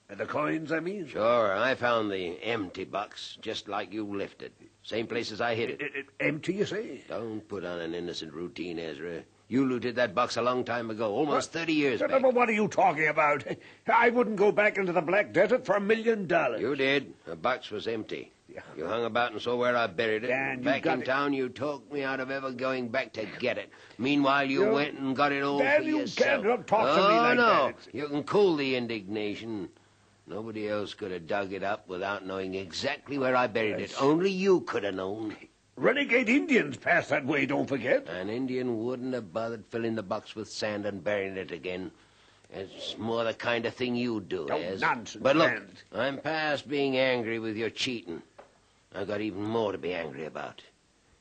Uh, 0.08 0.14
the 0.14 0.24
coins, 0.24 0.70
I 0.70 0.78
mean? 0.80 1.08
Sure, 1.08 1.52
I 1.56 1.74
found 1.74 2.10
the 2.12 2.38
empty 2.42 2.84
box, 2.84 3.36
just 3.40 3.68
like 3.68 3.92
you 3.92 4.04
left 4.16 4.40
it. 4.40 4.52
Same 4.84 5.08
place 5.08 5.32
as 5.32 5.40
I 5.40 5.56
hid 5.56 5.70
it. 5.70 5.80
it, 5.80 5.92
it 5.96 6.06
empty, 6.20 6.54
you 6.54 6.64
say? 6.64 7.02
Don't 7.08 7.46
put 7.48 7.64
on 7.64 7.80
an 7.80 7.92
innocent 7.92 8.32
routine, 8.32 8.78
Ezra. 8.78 9.24
You 9.48 9.64
looted 9.64 9.94
that 9.96 10.14
box 10.14 10.36
a 10.36 10.42
long 10.42 10.64
time 10.64 10.90
ago, 10.90 11.12
almost 11.14 11.52
30 11.52 11.72
years 11.72 12.00
back. 12.00 12.10
But 12.22 12.34
what 12.34 12.48
are 12.48 12.52
you 12.52 12.66
talking 12.66 13.06
about? 13.06 13.44
I 13.86 14.10
wouldn't 14.10 14.36
go 14.36 14.50
back 14.50 14.76
into 14.76 14.92
the 14.92 15.00
Black 15.02 15.32
Desert 15.32 15.64
for 15.64 15.76
a 15.76 15.80
million 15.80 16.26
dollars. 16.26 16.60
You 16.60 16.74
did. 16.74 17.14
The 17.26 17.36
box 17.36 17.70
was 17.70 17.86
empty. 17.86 18.32
You 18.76 18.86
hung 18.86 19.04
about 19.04 19.32
and 19.32 19.40
saw 19.40 19.54
where 19.54 19.76
I 19.76 19.86
buried 19.86 20.24
it. 20.24 20.28
Dan, 20.28 20.58
you 20.58 20.64
back 20.64 20.86
in 20.86 21.02
it. 21.02 21.04
town, 21.04 21.32
you 21.34 21.48
talked 21.50 21.92
me 21.92 22.02
out 22.02 22.20
of 22.20 22.30
ever 22.30 22.50
going 22.52 22.88
back 22.88 23.12
to 23.14 23.26
get 23.38 23.58
it. 23.58 23.70
Meanwhile, 23.98 24.46
you 24.46 24.64
You- 24.64 24.72
went 24.72 24.98
and 24.98 25.14
got 25.14 25.30
it 25.32 25.42
all 25.42 25.58
Dan, 25.58 25.82
for 25.82 25.82
you 25.86 25.98
yourself. 25.98 26.42
can't 26.42 26.66
talk 26.66 26.96
to 26.96 27.04
oh, 27.04 27.08
me 27.08 27.14
like 27.16 27.36
no. 27.36 27.66
that. 27.66 27.94
You 27.94 28.08
can 28.08 28.22
cool 28.24 28.56
the 28.56 28.74
indignation. 28.76 29.68
Nobody 30.26 30.68
else 30.68 30.94
could 30.94 31.12
have 31.12 31.26
dug 31.26 31.52
it 31.52 31.62
up 31.62 31.86
without 31.86 32.26
knowing 32.26 32.54
exactly 32.54 33.18
where 33.18 33.36
I 33.36 33.46
buried 33.46 33.78
it. 33.78 33.94
Only 34.00 34.30
you 34.30 34.62
could 34.62 34.82
have 34.84 34.94
known. 34.94 35.36
Renegade 35.76 36.28
Indians 36.30 36.76
pass 36.78 37.08
that 37.08 37.26
way, 37.26 37.44
don't 37.44 37.68
forget. 37.68 38.08
An 38.08 38.30
Indian 38.30 38.84
wouldn't 38.84 39.12
have 39.12 39.32
bothered 39.32 39.64
filling 39.66 39.94
the 39.94 40.02
box 40.02 40.34
with 40.34 40.48
sand 40.48 40.86
and 40.86 41.04
burying 41.04 41.36
it 41.36 41.52
again. 41.52 41.90
It's 42.50 42.96
more 42.96 43.24
the 43.24 43.34
kind 43.34 43.66
of 43.66 43.74
thing 43.74 43.94
you'd 43.94 44.28
do, 44.28 44.46
Oh, 44.50 44.56
Ez. 44.56 44.80
nonsense, 44.80 45.22
But 45.22 45.36
look. 45.36 45.52
I'm 45.92 46.18
past 46.18 46.66
being 46.68 46.96
angry 46.96 47.38
with 47.38 47.56
your 47.56 47.70
cheating. 47.70 48.22
I've 48.94 49.08
got 49.08 49.20
even 49.20 49.42
more 49.42 49.72
to 49.72 49.78
be 49.78 49.92
angry 49.92 50.24
about. 50.24 50.62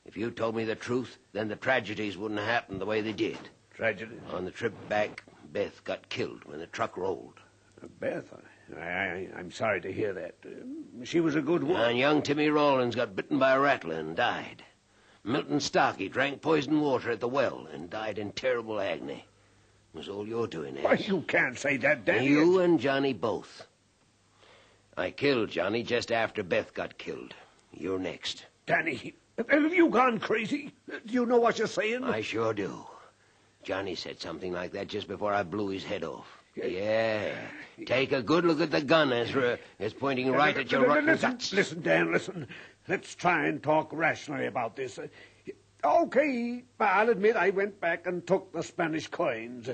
If 0.05 0.15
you 0.15 0.31
told 0.31 0.55
me 0.55 0.63
the 0.63 0.75
truth, 0.75 1.17
then 1.33 1.47
the 1.49 1.55
tragedies 1.57 2.15
wouldn't 2.15 2.39
have 2.39 2.47
happened 2.49 2.79
the 2.79 2.85
way 2.85 3.01
they 3.01 3.11
did. 3.11 3.37
Tragedy. 3.73 4.15
On 4.31 4.45
the 4.45 4.51
trip 4.51 4.73
back, 4.87 5.23
Beth 5.51 5.83
got 5.83 6.07
killed 6.07 6.45
when 6.45 6.59
the 6.59 6.67
truck 6.67 6.95
rolled. 6.95 7.39
Beth, 7.99 8.31
I, 8.33 8.37
I, 8.77 9.27
I'm 9.37 9.51
sorry 9.51 9.81
to 9.81 9.91
hear 9.91 10.13
that. 10.13 10.35
Uh, 10.45 11.03
she 11.05 11.19
was 11.19 11.35
a 11.35 11.41
good 11.41 11.63
woman. 11.63 11.89
And 11.89 11.97
young 11.97 12.21
Timmy 12.21 12.49
Rawlins 12.49 12.95
got 12.95 13.15
bitten 13.15 13.37
by 13.37 13.51
a 13.53 13.59
rattler 13.59 13.95
and 13.95 14.15
died. 14.15 14.63
Milton 15.23 15.59
Starkey 15.59 16.09
drank 16.09 16.41
poisoned 16.41 16.81
water 16.81 17.11
at 17.11 17.19
the 17.19 17.27
well 17.27 17.67
and 17.71 17.89
died 17.89 18.17
in 18.19 18.31
terrible 18.31 18.79
agony. 18.79 19.25
It 19.93 19.97
was 19.97 20.09
all 20.09 20.27
your 20.27 20.47
doing, 20.47 20.75
Why, 20.81 20.93
you 20.93 21.21
can't 21.21 21.57
say 21.57 21.77
that, 21.77 22.05
Danny. 22.05 22.27
You 22.27 22.59
and 22.59 22.79
Johnny 22.79 23.13
both. 23.13 23.65
I 24.97 25.11
killed 25.11 25.49
Johnny 25.49 25.83
just 25.83 26.11
after 26.11 26.43
Beth 26.43 26.73
got 26.73 26.97
killed. 26.97 27.33
You're 27.73 27.99
next. 27.99 28.45
Danny, 28.65 29.13
have 29.49 29.73
you 29.73 29.89
gone 29.89 30.19
crazy? 30.19 30.73
Do 30.87 31.13
you 31.13 31.25
know 31.25 31.37
what 31.37 31.57
you're 31.57 31.67
saying? 31.67 32.03
I 32.03 32.21
sure 32.21 32.53
do. 32.53 32.85
Johnny 33.63 33.95
said 33.95 34.21
something 34.21 34.53
like 34.53 34.71
that 34.73 34.87
just 34.87 35.07
before 35.07 35.33
I 35.33 35.43
blew 35.43 35.69
his 35.69 35.83
head 35.83 36.03
off. 36.03 36.43
Yeah. 36.55 37.35
Take 37.85 38.13
a 38.13 38.21
good 38.21 38.45
look 38.45 38.61
at 38.61 38.71
the 38.71 38.81
gun, 38.81 39.11
Ezra. 39.11 39.59
It's 39.79 39.93
pointing 39.93 40.31
right 40.31 40.57
at 40.57 40.71
your 40.71 40.87
rotten 40.87 41.07
listen, 41.07 41.31
guts. 41.31 41.53
listen, 41.53 41.81
Dan, 41.81 42.11
listen. 42.11 42.47
Let's 42.87 43.15
try 43.15 43.47
and 43.47 43.61
talk 43.61 43.89
rationally 43.91 44.45
about 44.45 44.75
this. 44.75 44.97
Okay, 45.83 46.63
I'll 46.79 47.09
admit 47.09 47.35
I 47.35 47.49
went 47.49 47.79
back 47.79 48.07
and 48.07 48.25
took 48.25 48.51
the 48.53 48.63
Spanish 48.63 49.07
coins. 49.07 49.69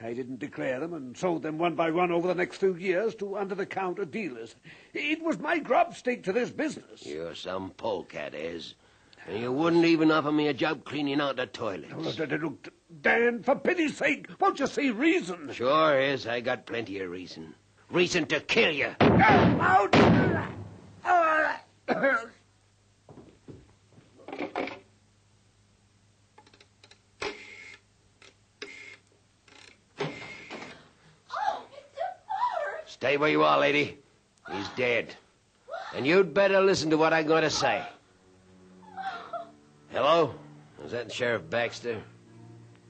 I 0.00 0.12
didn't 0.12 0.38
declare 0.38 0.78
them 0.78 0.92
and 0.94 1.16
sold 1.16 1.42
them 1.42 1.58
one 1.58 1.74
by 1.74 1.90
one 1.90 2.12
over 2.12 2.28
the 2.28 2.34
next 2.34 2.58
few 2.58 2.76
years 2.76 3.14
to 3.16 3.36
under-the-counter 3.36 4.04
dealers. 4.04 4.54
It 4.94 5.22
was 5.22 5.38
my 5.38 5.58
grub 5.58 5.96
stake 5.96 6.22
to 6.24 6.32
this 6.32 6.50
business. 6.50 7.04
You're 7.04 7.34
some 7.34 7.70
polecat, 7.70 8.34
Ez. 8.34 8.74
And 9.26 9.40
you 9.40 9.50
wouldn't 9.50 9.84
even 9.84 10.12
offer 10.12 10.30
me 10.30 10.46
a 10.48 10.54
job 10.54 10.84
cleaning 10.84 11.20
out 11.20 11.36
the 11.36 11.46
toilets. 11.46 12.18
Look, 12.18 12.30
look, 12.30 12.68
Dan, 13.00 13.42
for 13.42 13.54
pity's 13.56 13.98
sake, 13.98 14.28
won't 14.40 14.58
you 14.58 14.66
see 14.66 14.90
reason? 14.90 15.52
Sure 15.52 16.00
is. 16.00 16.26
I 16.26 16.40
got 16.40 16.64
plenty 16.64 17.00
of 17.00 17.10
reason. 17.10 17.54
Reason 17.90 18.24
to 18.26 18.40
kill 18.40 18.72
you. 18.72 18.94
Out! 19.00 19.90
Oh. 21.04 21.58
Stay 32.86 33.16
where 33.16 33.30
you 33.30 33.44
are, 33.44 33.60
lady. 33.60 33.98
He's 34.50 34.68
dead. 34.70 35.14
And 35.94 36.06
you'd 36.06 36.34
better 36.34 36.60
listen 36.60 36.90
to 36.90 36.96
what 36.96 37.12
I'm 37.12 37.26
going 37.26 37.42
to 37.42 37.50
say. 37.50 37.82
Hello? 39.90 40.34
Is 40.84 40.92
that 40.92 41.12
Sheriff 41.12 41.48
Baxter? 41.48 42.02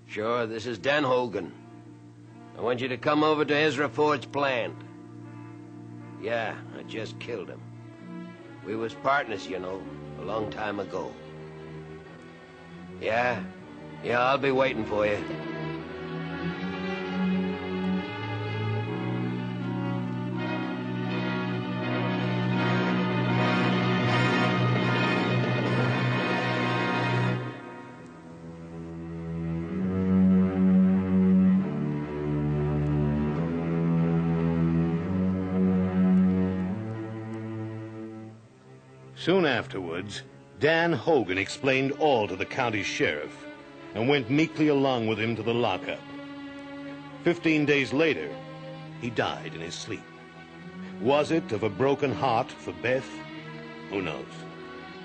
Sure, 0.08 0.46
this 0.46 0.64
is 0.64 0.78
Dan 0.78 1.04
Hogan. 1.04 1.52
I 2.56 2.62
want 2.62 2.80
you 2.80 2.88
to 2.88 2.96
come 2.96 3.22
over 3.22 3.44
to 3.44 3.54
Ezra 3.54 3.90
Ford's 3.90 4.24
plant. 4.24 4.74
Yeah, 6.22 6.54
I 6.78 6.82
just 6.84 7.20
killed 7.20 7.50
him. 7.50 7.60
We 8.64 8.74
was 8.74 8.94
partners, 8.94 9.46
you 9.46 9.58
know, 9.58 9.82
a 10.18 10.24
long 10.24 10.50
time 10.50 10.80
ago. 10.80 11.12
Yeah? 13.02 13.42
Yeah, 14.02 14.20
I'll 14.20 14.38
be 14.38 14.50
waiting 14.50 14.86
for 14.86 15.06
you. 15.06 15.22
Soon 39.28 39.44
afterwards, 39.44 40.22
Dan 40.58 40.90
Hogan 40.90 41.36
explained 41.36 41.92
all 41.98 42.26
to 42.26 42.34
the 42.34 42.46
county 42.46 42.82
sheriff 42.82 43.44
and 43.94 44.08
went 44.08 44.30
meekly 44.30 44.68
along 44.68 45.06
with 45.06 45.18
him 45.18 45.36
to 45.36 45.42
the 45.42 45.52
lockup. 45.52 46.00
Fifteen 47.24 47.66
days 47.66 47.92
later, 47.92 48.34
he 49.02 49.10
died 49.10 49.52
in 49.54 49.60
his 49.60 49.74
sleep. 49.74 50.00
Was 51.02 51.30
it 51.30 51.52
of 51.52 51.62
a 51.62 51.68
broken 51.68 52.10
heart 52.10 52.50
for 52.50 52.72
Beth? 52.80 53.06
Who 53.90 54.00
knows? 54.00 54.32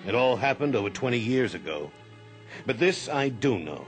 It 0.07 0.15
all 0.15 0.37
happened 0.37 0.77
over 0.77 0.89
20 0.89 1.19
years 1.19 1.53
ago. 1.53 1.91
But 2.65 2.79
this 2.79 3.09
I 3.09 3.27
do 3.27 3.59
know. 3.59 3.83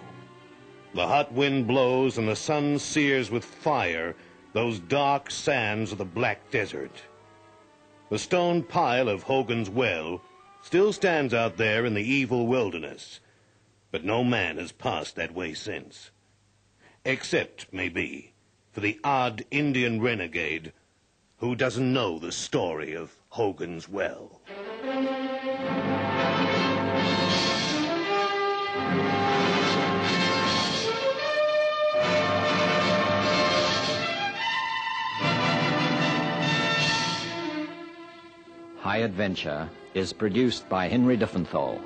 The 0.96 1.08
hot 1.08 1.32
wind 1.32 1.66
blows 1.66 2.18
and 2.18 2.28
the 2.28 2.36
sun 2.36 2.78
sears 2.78 3.32
with 3.32 3.46
fire 3.46 4.14
those 4.52 4.80
dark 4.80 5.32
sands 5.32 5.94
of 5.94 5.98
the 5.98 6.04
Black 6.04 6.52
Desert. 6.52 7.04
The 8.10 8.20
stone 8.20 8.62
pile 8.62 9.10
of 9.10 9.24
Hogan's 9.24 9.70
Well 9.70 10.22
still 10.62 10.94
stands 10.94 11.34
out 11.34 11.58
there 11.58 11.86
in 11.86 11.96
the 11.96 12.04
evil 12.04 12.46
wilderness, 12.46 13.20
but 13.90 14.04
no 14.04 14.24
man 14.24 14.58
has 14.58 14.72
passed 14.72 15.16
that 15.16 15.34
way 15.34 15.56
since. 15.56 16.12
Except, 17.04 17.66
maybe, 17.72 18.34
for 18.72 18.82
the 18.82 19.00
odd 19.04 19.44
Indian 19.50 20.02
renegade 20.02 20.72
who 21.38 21.56
doesn't 21.56 21.94
know 21.94 22.20
the 22.20 22.32
story 22.32 22.94
of 22.94 23.16
Hogan's 23.30 23.90
Well. 23.90 24.40
High 38.86 38.98
Adventure 38.98 39.68
is 39.96 40.14
produced 40.14 40.70
by 40.70 40.88
Henry 40.88 41.18
Diffenthal 41.18 41.82